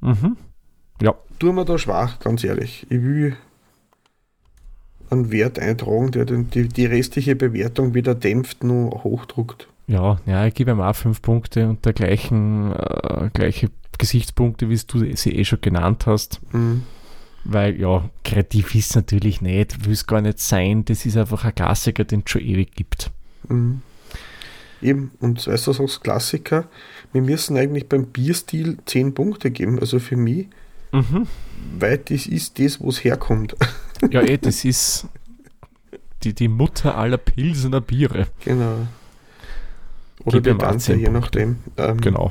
Mhm. 0.01 0.37
Tun 1.43 1.57
wir 1.57 1.65
da 1.65 1.77
schwach, 1.77 2.21
ganz 2.21 2.45
ehrlich. 2.45 2.87
Ich 2.89 3.03
will 3.03 3.37
einen 5.11 5.33
Wert 5.33 5.59
eintragen, 5.59 6.13
der 6.13 6.25
den, 6.25 6.51
die, 6.51 6.69
die 6.69 6.87
restliche 6.87 7.35
Bewertung 7.35 7.95
wieder 7.95 8.15
dämpft, 8.15 8.63
nur 8.63 9.03
hochdruckt. 9.03 9.67
Ja, 9.89 10.21
ja, 10.25 10.47
ich 10.47 10.55
gebe 10.55 10.71
ihm 10.71 10.81
auch 10.81 10.95
fünf 10.95 11.21
Punkte 11.21 11.69
unter 11.69 11.93
gleichen, 11.93 12.73
äh, 12.73 13.29
gleiche 13.35 13.71
Gesichtspunkte, 13.99 14.69
wie 14.69 14.81
du 14.87 15.17
sie 15.17 15.33
eh 15.33 15.45
schon 15.45 15.61
genannt 15.61 16.07
hast. 16.07 16.41
Mhm. 16.53 16.85
Weil, 17.43 17.79
ja, 17.81 18.09
kreativ 18.23 18.77
ist 18.77 18.95
natürlich 18.95 19.41
nicht, 19.41 19.85
will 19.85 19.95
es 19.95 20.07
gar 20.07 20.21
nicht 20.21 20.39
sein. 20.39 20.85
Das 20.85 21.05
ist 21.05 21.17
einfach 21.17 21.45
ein 21.45 21.55
Klassiker, 21.57 22.05
den 22.05 22.23
es 22.25 22.31
schon 22.31 22.43
ewig 22.43 22.75
gibt. 22.77 23.11
Mhm. 23.49 23.83
Eben, 24.81 25.11
und 25.21 25.45
weißt 25.45 25.67
du, 25.67 25.73
sagst 25.73 26.05
Klassiker, 26.05 26.69
wir 27.13 27.23
müssen 27.23 27.57
eigentlich 27.57 27.89
beim 27.89 28.07
Bierstil 28.07 28.79
10 28.87 29.15
Punkte 29.15 29.51
geben, 29.51 29.79
also 29.79 29.99
für 29.99 30.17
mich, 30.17 30.47
Mhm. 30.93 31.27
weil 31.79 31.99
das 31.99 32.27
ist 32.27 32.59
das, 32.59 32.81
wo 32.81 32.89
es 32.91 33.03
herkommt. 33.05 33.57
Ja, 34.11 34.21
eh, 34.21 34.37
das 34.39 34.65
ist 34.65 35.07
die, 36.23 36.35
die 36.35 36.49
Mutter 36.49 36.97
aller 36.99 37.19
Pilsener 37.19 37.81
Biere. 37.81 38.27
genau. 38.45 38.87
Oder 40.25 40.41
Gib 40.41 40.59
Tanze, 40.61 40.93
10 40.93 41.01
je 41.01 41.09
nachdem. 41.09 41.57
Ähm, 41.77 42.01
Genau. 42.01 42.31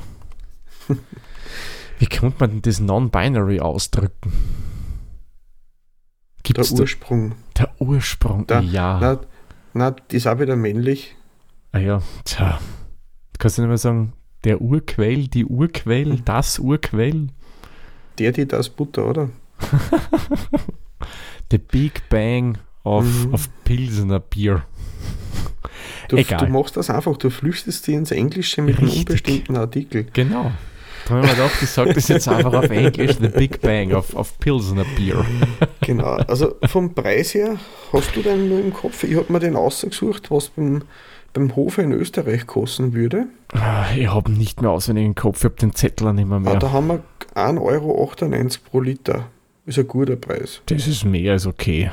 Wie 1.99 2.05
könnte 2.07 2.37
man 2.39 2.49
denn 2.51 2.61
das 2.61 2.79
Non-Binary 2.79 3.59
ausdrücken? 3.59 4.31
Gibt 6.43 6.57
Der 6.57 6.63
es 6.63 6.73
da 6.73 6.81
Ursprung. 6.81 7.33
der 7.57 7.69
Ursprung? 7.79 8.47
Der- 8.47 8.61
ja. 8.61 8.97
Na, 8.99 9.19
na, 9.73 9.91
das 9.91 10.01
ist 10.09 10.27
auch 10.27 10.39
wieder 10.39 10.55
männlich. 10.55 11.15
Ah 11.71 11.79
ja, 11.79 12.01
tja. 12.25 12.59
Kannst 13.37 13.57
du 13.57 13.61
nicht 13.61 13.69
mehr 13.69 13.77
sagen, 13.77 14.13
der 14.43 14.61
Urquell, 14.61 15.27
die 15.27 15.45
Urquell, 15.45 16.05
Mhm. 16.13 16.25
das 16.25 16.59
Urquell? 16.59 17.27
Der, 18.19 18.31
die 18.31 18.47
das 18.47 18.69
Butter, 18.69 19.07
oder? 19.07 19.29
The 21.51 21.57
Big 21.57 22.07
Bang 22.09 22.57
of, 22.83 23.05
Mhm. 23.05 23.33
of 23.33 23.49
Pilsener 23.63 24.19
Bier. 24.19 24.63
Du, 26.07 26.17
Egal. 26.17 26.39
du 26.45 26.51
machst 26.51 26.77
das 26.77 26.89
einfach, 26.89 27.17
du 27.17 27.29
flüchtest 27.29 27.85
sie 27.85 27.93
ins 27.93 28.11
Englische 28.11 28.61
mit 28.61 28.77
einem 28.77 28.87
Richtig. 28.87 29.07
unbestimmten 29.07 29.55
Artikel. 29.57 30.05
Genau. 30.13 30.51
Da 31.07 31.15
haben 31.15 31.23
wir 31.23 31.33
gedacht, 31.33 31.53
ich 31.61 31.69
sage 31.69 31.93
das 31.93 32.07
jetzt 32.09 32.27
einfach 32.27 32.53
auf 32.53 32.69
Englisch, 32.69 33.15
The 33.19 33.27
Big 33.29 33.59
Bang 33.61 33.91
of, 33.93 34.13
of 34.15 34.37
Pilsener 34.39 34.85
Bier. 34.95 35.25
Genau, 35.81 36.11
also 36.13 36.55
vom 36.65 36.93
Preis 36.93 37.33
her, 37.33 37.57
hast 37.91 38.15
du 38.15 38.21
den 38.21 38.49
nur 38.49 38.59
im 38.59 38.71
Kopf? 38.71 39.03
Ich 39.03 39.15
habe 39.15 39.33
mir 39.33 39.39
den 39.39 39.55
ausgesucht, 39.55 40.29
was 40.29 40.49
beim, 40.49 40.83
beim 41.33 41.55
Hofe 41.55 41.81
in 41.81 41.91
Österreich 41.91 42.45
kosten 42.47 42.93
würde. 42.93 43.27
Ah, 43.53 43.85
Ich 43.95 44.07
habe 44.07 44.31
nicht 44.31 44.61
mehr 44.61 44.71
auswendig 44.71 45.05
im 45.05 45.15
Kopf, 45.15 45.39
ich 45.39 45.45
habe 45.45 45.55
den 45.55 45.73
Zettel 45.73 46.13
nicht 46.13 46.27
mehr. 46.27 46.37
Ah, 46.37 46.41
mehr. 46.41 46.55
da 46.57 46.71
haben 46.71 46.87
wir 46.87 47.03
1,98 47.35 47.61
Euro 47.61 48.09
pro 48.69 48.79
Liter. 48.81 49.27
Ist 49.65 49.77
ein 49.79 49.87
guter 49.87 50.15
Preis. 50.15 50.61
Das 50.65 50.87
ist 50.87 51.05
mehr 51.05 51.33
als 51.33 51.45
okay. 51.45 51.91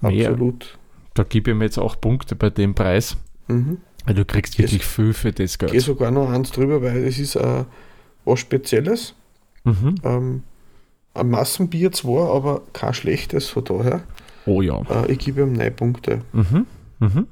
Mehr, 0.00 0.30
Absolut. 0.30 0.78
da 1.14 1.22
gebe 1.22 1.52
ich 1.52 1.56
mir 1.56 1.64
jetzt 1.64 1.78
auch 1.78 2.00
Punkte 2.00 2.34
bei 2.36 2.50
dem 2.50 2.74
Preis, 2.74 3.16
Mhm. 3.48 3.78
weil 4.04 4.14
du 4.14 4.24
kriegst 4.24 4.58
wirklich 4.58 4.84
viel 4.84 5.12
für 5.12 5.32
das 5.32 5.58
Gehe 5.58 5.68
Geld. 5.70 5.82
sogar 5.82 6.10
noch 6.10 6.28
eins 6.30 6.50
drüber, 6.50 6.82
weil 6.82 7.04
es 7.04 7.18
ist 7.18 7.36
äh, 7.36 7.64
was 8.24 8.40
Spezielles. 8.40 9.14
Mhm. 9.64 9.94
Ähm, 10.04 10.42
ein 11.14 11.28
Massenbier 11.30 11.92
zwar, 11.92 12.34
aber 12.34 12.62
kein 12.72 12.94
schlechtes 12.94 13.48
von 13.48 13.64
daher. 13.64 14.02
Oh 14.46 14.60
ja. 14.62 14.80
Äh, 14.90 15.12
ich 15.12 15.18
gebe 15.18 15.42
ihm 15.42 15.52
9 15.52 15.74
Punkte. 15.74 16.20
Mhm. 16.32 16.66
Mhm. 16.98 17.26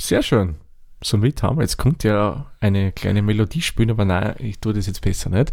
Sehr 0.00 0.22
schön. 0.22 0.54
Somit 1.02 1.42
haben 1.42 1.58
wir, 1.58 1.62
jetzt 1.62 1.76
kommt 1.78 2.04
ja 2.04 2.46
eine 2.60 2.92
kleine 2.92 3.22
Melodie 3.22 3.60
spielen, 3.62 3.90
aber 3.90 4.04
nein, 4.04 4.34
ich 4.38 4.58
tue 4.60 4.72
das 4.72 4.86
jetzt 4.86 5.00
besser 5.02 5.30
nicht. 5.30 5.50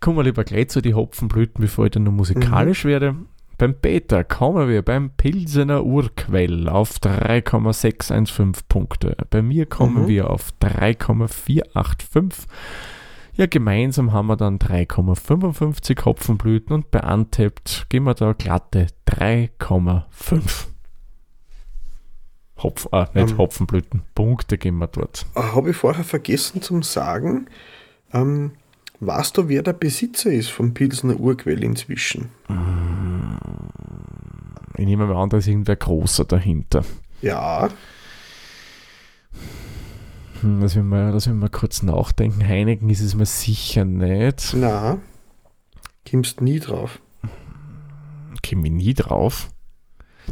Kommen 0.00 0.16
wir 0.16 0.24
lieber 0.24 0.44
gleich 0.44 0.68
zu 0.70 0.80
den 0.80 0.96
Hopfenblüten, 0.96 1.60
bevor 1.60 1.84
ich 1.86 1.90
dann 1.92 2.04
noch 2.04 2.12
musikalisch 2.12 2.84
werde. 2.84 3.14
Beim 3.58 3.74
Peter 3.74 4.24
kommen 4.24 4.68
wir 4.68 4.82
beim 4.82 5.10
Pilsener 5.10 5.84
Urquell 5.84 6.68
auf 6.68 6.98
3,615 6.98 8.64
Punkte. 8.68 9.16
Bei 9.30 9.42
mir 9.42 9.66
kommen 9.66 10.04
Mhm. 10.04 10.08
wir 10.08 10.30
auf 10.30 10.50
3,485. 10.58 12.48
Ja, 13.34 13.46
gemeinsam 13.46 14.12
haben 14.12 14.26
wir 14.26 14.36
dann 14.36 14.58
3,55 14.58 16.04
Hopfenblüten 16.04 16.74
und 16.74 16.90
bei 16.90 17.00
Untapped 17.00 17.86
gehen 17.88 18.04
wir 18.04 18.14
da 18.14 18.32
glatte 18.32 18.88
3,5. 19.06 20.71
Hopf, 22.62 22.88
ah, 22.92 23.08
nicht 23.14 23.30
Ähm. 23.32 23.38
Hopfenblüten, 23.38 24.02
Punkte 24.14 24.58
gehen 24.58 24.76
wir 24.78 24.86
dort. 24.86 25.26
Habe 25.34 25.70
ich 25.70 25.76
vorher 25.76 26.04
vergessen 26.04 26.62
zum 26.62 26.82
Sagen, 26.82 27.46
ähm, 28.12 28.52
Weißt 29.04 29.36
du, 29.36 29.48
wer 29.48 29.62
der 29.62 29.72
Besitzer 29.72 30.30
ist 30.30 30.50
vom 30.50 30.74
Pilsener 30.74 31.18
Urquell 31.18 31.64
inzwischen? 31.64 32.28
Ich 34.76 34.86
nehme 34.86 35.06
mal 35.06 35.16
an, 35.20 35.28
da 35.28 35.38
ist 35.38 35.48
irgendwer 35.48 35.74
großer 35.74 36.24
dahinter. 36.24 36.84
Ja, 37.20 37.68
Hm, 40.40 40.60
Lass 40.60 40.76
mich 40.76 40.84
mal, 40.84 41.10
lass 41.10 41.26
mich 41.26 41.36
mal 41.36 41.48
kurz 41.48 41.82
nachdenken. 41.82 42.46
Heineken 42.46 42.88
ist 42.90 43.00
es 43.00 43.14
mir 43.16 43.26
sicher 43.26 43.84
nicht. 43.84 44.54
na, 44.54 44.98
kommst 46.08 46.40
nie 46.40 46.60
drauf. 46.60 47.00
Käme 48.42 48.66
ich 48.68 48.72
nie 48.72 48.94
drauf. 48.94 49.50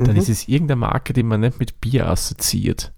Dann 0.04 0.14
Mhm. 0.14 0.20
ist 0.20 0.28
es 0.28 0.48
irgendeine 0.48 0.76
Marke, 0.80 1.12
die 1.12 1.22
man 1.22 1.40
nicht 1.40 1.58
mit 1.58 1.80
Bier 1.80 2.08
assoziiert. 2.08 2.92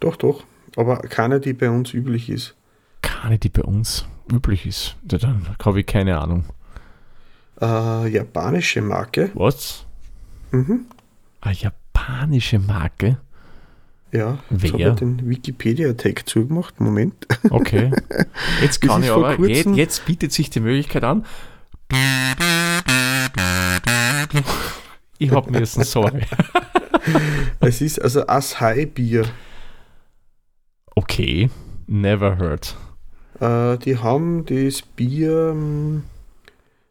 Doch, 0.00 0.16
doch. 0.16 0.44
Aber 0.76 0.98
keine, 0.98 1.40
die 1.40 1.52
bei 1.54 1.70
uns 1.70 1.92
üblich 1.94 2.28
ist. 2.30 2.54
Keine, 3.02 3.38
die 3.38 3.48
bei 3.48 3.62
uns 3.62 4.06
üblich 4.30 4.66
ist. 4.66 4.96
Ja, 5.10 5.18
Dann 5.18 5.46
habe 5.64 5.80
ich 5.80 5.86
keine 5.86 6.18
Ahnung. 6.18 6.44
Äh, 7.60 8.08
japanische 8.08 8.80
Marke. 8.82 9.30
Was? 9.34 9.84
Mhm. 10.52 10.86
Eine 11.40 11.54
japanische 11.54 12.58
Marke? 12.60 13.18
Ja, 14.12 14.38
jetzt 14.50 14.62
Wer? 14.62 14.72
habe 14.72 14.82
ich 14.90 14.94
den 15.00 15.28
Wikipedia-Tag 15.28 16.28
zugemacht. 16.28 16.80
Moment. 16.80 17.26
Okay. 17.50 17.90
Jetzt 18.62 18.80
kann 18.86 19.02
ich 19.02 19.10
aber, 19.10 19.38
jetzt, 19.48 19.66
jetzt 19.76 20.06
bietet 20.06 20.32
sich 20.32 20.48
die 20.50 20.60
Möglichkeit 20.60 21.04
an. 21.04 21.26
Ich 25.18 25.30
hab 25.32 25.50
müssen, 25.50 25.84
sorry. 25.84 26.22
es 27.60 27.80
ist 27.80 28.00
also 28.00 28.26
Asahi-Bier. 28.26 29.24
Okay. 30.94 31.50
Never 31.86 32.38
heard. 32.38 32.76
Äh, 33.40 33.78
die 33.78 33.98
haben 33.98 34.44
das 34.46 34.82
Bier 34.82 35.50
ähm, 35.52 36.02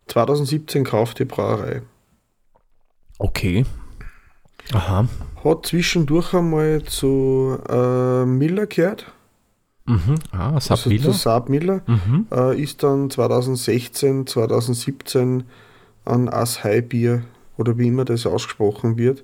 2017 0.07 0.83
gekauft, 0.83 1.19
die 1.19 1.25
Brauerei. 1.25 1.81
Okay. 3.19 3.65
Aha. 4.73 5.07
Hat 5.43 5.65
zwischendurch 5.65 6.33
einmal 6.33 6.83
zu 6.83 7.57
äh, 7.69 8.25
Miller 8.25 8.65
gehört. 8.67 9.11
Mhm. 9.85 10.15
Ah, 10.31 10.55
Also 10.55 10.75
Sabila. 10.75 11.03
zu 11.03 11.11
Saab 11.11 11.47
Miller. 11.49 11.81
Mhm. 11.87 12.27
Äh, 12.31 12.61
ist 12.61 12.83
dann 12.83 13.09
2016, 13.09 14.27
2017 14.27 15.43
an 16.05 16.27
Asahi 16.27 16.81
Bier 16.81 17.21
oder 17.57 17.77
wie 17.77 17.87
immer 17.87 18.05
das 18.05 18.25
ausgesprochen 18.25 18.97
wird, 18.97 19.23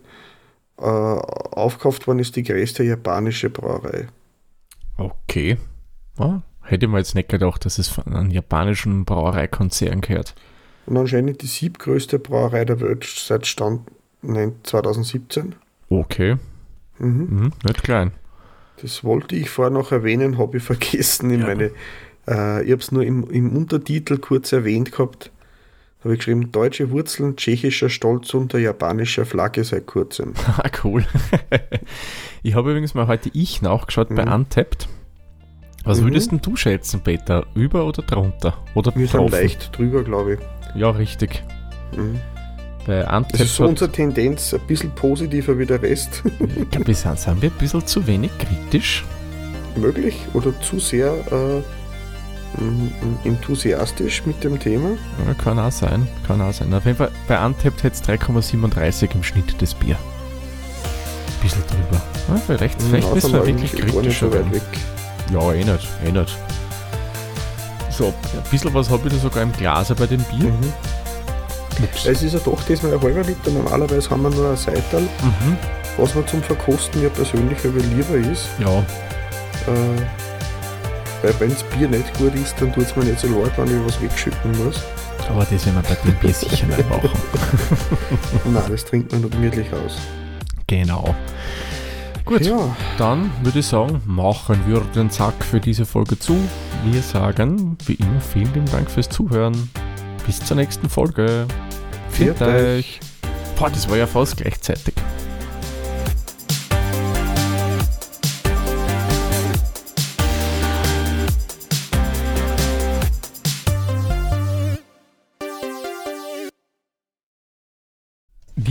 äh, 0.78 0.84
aufgekauft 0.84 2.08
worden 2.08 2.19
ist 2.19 2.36
die 2.36 2.43
größte 2.43 2.84
japanische 2.84 3.50
Brauerei. 3.50 4.08
Okay. 4.98 5.58
Ah, 6.17 6.41
hätte 6.62 6.88
man 6.88 7.00
jetzt 7.00 7.15
nicht 7.15 7.30
gedacht, 7.30 7.65
dass 7.65 7.78
es 7.80 7.88
von 7.88 8.06
einem 8.13 8.32
japanischen 8.32 9.06
Brauereikonzern 9.06 10.02
gehört. 10.02 10.36
Und 10.86 10.98
anscheinend 10.98 11.41
die 11.41 11.48
siebtgrößte 11.48 12.19
Brauerei 12.19 12.65
der 12.65 12.80
Welt 12.82 13.04
seit 13.06 13.48
Stand 13.48 13.82
nein, 14.22 14.56
2017. 14.63 15.56
Okay. 15.89 16.38
Mhm. 17.00 17.08
Mhm. 17.30 17.54
Nicht 17.63 17.84
klein. 17.84 18.12
Das 18.82 19.04
wollte 19.04 19.36
ich 19.36 19.50
vorher 19.50 19.72
noch 19.72 19.91
erwähnen, 19.91 20.38
habe 20.38 20.58
ich 20.58 20.63
vergessen. 20.63 21.30
In 21.32 21.41
Ja. 21.41 21.48
meine, 21.48 21.72
äh, 22.28 22.63
ich 22.63 22.72
habe 22.72 22.82
es 22.82 22.91
nur 22.91 23.04
im, 23.04 23.30
im 23.30 23.56
Untertitel 23.56 24.17
kurz 24.17 24.52
erwähnt 24.52 24.91
gehabt. 24.91 25.32
Habe 26.04 26.13
ich 26.13 26.20
geschrieben, 26.20 26.52
deutsche 26.52 26.92
Wurzeln, 26.92 27.38
tschechischer 27.38 27.89
Stolz 27.89 28.34
unter 28.34 28.60
japanischer 28.60 29.26
Flagge 29.26 29.63
seit 29.63 29.86
kurzem. 29.86 30.34
Ah, 30.58 30.70
cool. 30.84 31.06
ich 32.44 32.56
habe 32.56 32.72
übrigens 32.72 32.94
mal 32.94 33.08
heute 33.08 33.30
ich 33.34 33.62
nachgeschaut 33.62 34.10
bei 34.10 34.26
Mhm. 34.26 34.32
Untapped. 34.34 34.88
Was 35.86 36.00
Mhm. 36.02 36.06
würdest 36.06 36.32
denn 36.32 36.42
du 36.42 36.56
schätzen, 36.56 37.02
Peter? 37.02 37.46
Über 37.56 37.86
oder 37.86 38.02
drunter? 38.02 38.58
Oder 38.76 38.94
Wir 38.96 39.08
sind 39.08 39.32
leicht 39.32 39.78
drüber, 39.78 40.04
glaube 40.04 40.34
ich. 40.36 40.39
Ja, 40.76 40.89
richtig. 40.89 41.44
Mhm. 41.96 42.20
Bei 42.86 43.02
Das 43.32 43.39
ist 43.39 43.56
so 43.56 43.66
unsere 43.66 43.89
Tendenz, 43.89 44.54
ein 44.54 44.60
bisschen 44.68 44.92
positiver 44.92 45.58
wie 45.58 45.66
der 45.66 45.82
Rest. 45.82 46.22
ich 46.39 46.70
glaube, 46.70 46.88
wir 46.88 46.96
sind, 46.96 47.26
wir 47.42 47.50
ein 47.50 47.58
bisschen 47.58 47.86
zu 47.88 48.06
wenig 48.06 48.32
kritisch. 48.38 49.06
Möglich 49.78 50.18
oder 50.34 50.54
zu 50.60 50.80
sehr 50.80 51.13
äh, 51.32 51.62
enthusiastisch 53.24 54.26
mit 54.26 54.44
dem 54.44 54.60
Thema. 54.60 54.89
Ja, 55.26 55.34
kann 55.34 55.60
auch 55.60 55.72
sein. 55.72 56.08
Kann 56.28 56.42
auch 56.42 56.54
sein. 56.54 56.74
Auf 56.74 56.86
jeden 56.86 56.98
Fall, 56.98 57.12
bei 57.28 57.44
Untapped 57.46 57.84
hätte 57.84 57.96
es 57.96 58.04
3,37 58.22 59.13
im 59.16 59.24
Schnitt 59.24 59.56
das 59.62 59.74
Bier. 59.74 59.96
Ein 59.96 61.42
bisschen 61.42 61.63
drüber. 61.68 62.02
Ja, 62.30 62.36
vielleicht 62.46 62.82
vielleicht 62.82 63.22
sind 63.22 63.34
wir 63.34 63.46
wir 63.46 63.48
wirklich 63.48 63.72
kritischer 63.74 64.30
so 64.30 64.34
weit 64.38 64.52
weg. 64.54 64.62
Ja, 65.32 65.52
eh 65.54 65.63
nicht. 65.63 65.88
Eh 66.06 66.12
nicht. 66.12 66.38
So, 67.89 68.08
ein 68.08 68.50
bisschen 68.50 68.74
was 68.74 68.89
habe 68.89 69.08
ich 69.08 69.13
da 69.13 69.20
sogar 69.20 69.44
im 69.44 69.52
Glas 69.54 69.94
bei 69.94 70.08
dem 70.08 70.22
Bier. 70.24 70.50
Mhm. 70.50 70.74
Es 72.06 72.22
ist 72.22 72.34
ja 72.34 72.39
doch 72.39 72.62
diesmal 72.63 72.94
ein 72.94 73.02
halber 73.02 73.24
Liter. 73.24 73.52
Normalerweise 73.52 74.10
haben 74.10 74.22
wir 74.24 74.30
nur 74.30 74.52
ein 74.52 74.58
Seital, 74.58 75.02
Mhm. 75.02 75.58
was 75.98 76.13
mir 76.16 76.26
zum 76.26 76.42
Verkosten 76.44 77.02
ja 77.04 77.10
persönlich 77.10 77.58
aber 77.66 77.80
lieber 77.80 78.32
ist. 78.32 78.48
Ja, 78.60 78.84
Äh, 79.66 80.02
weil 81.23 81.33
wenn 81.39 81.49
das 81.49 81.63
Bier 81.63 81.88
nicht 81.88 82.17
gut 82.17 82.36
ist, 82.36 82.55
dann 82.59 82.71
tut 82.73 82.83
es 82.86 82.95
mir 82.95 83.05
nicht 83.05 83.19
so 83.19 83.27
leid, 83.27 83.51
wenn 83.57 83.67
ich 83.67 83.86
was 83.86 84.01
wegschütten 84.01 84.51
muss. 84.63 84.81
aber 85.29 85.45
das 85.49 85.65
werden 85.65 85.81
wir 85.81 85.95
bei 85.95 85.95
dem 86.05 86.15
Bier 86.15 86.33
sicher 86.33 86.67
nicht 86.67 86.89
machen. 86.89 87.09
Nein, 88.53 88.63
das 88.69 88.86
trinkt 88.86 89.12
man 89.12 89.21
nur 89.21 89.29
gemütlich 89.29 89.67
aus. 89.73 89.97
Genau. 90.67 91.15
Gut, 92.25 92.45
Ja, 92.45 92.75
dann 92.97 93.31
würde 93.41 93.59
ich 93.59 93.65
sagen, 93.67 94.01
machen 94.05 94.59
wir 94.67 94.81
den 94.95 95.09
Sack 95.09 95.43
für 95.43 95.59
diese 95.59 95.86
Folge 95.86 96.17
zu. 96.17 96.38
Wir 96.86 97.01
sagen, 97.01 97.77
wie 97.86 97.95
immer, 97.95 98.21
vielen 98.21 98.53
lieben 98.53 98.71
Dank 98.71 98.89
fürs 98.89 99.09
Zuhören. 99.09 99.69
Bis 100.25 100.39
zur 100.39 100.55
nächsten 100.55 100.89
Folge. 100.89 101.45
Viert 102.12 102.41
euch. 102.41 102.99
Boah, 103.57 103.69
das 103.69 103.89
war 103.89 103.97
ja 103.97 104.07
fast 104.07 104.38
gleichzeitig. 104.38 104.93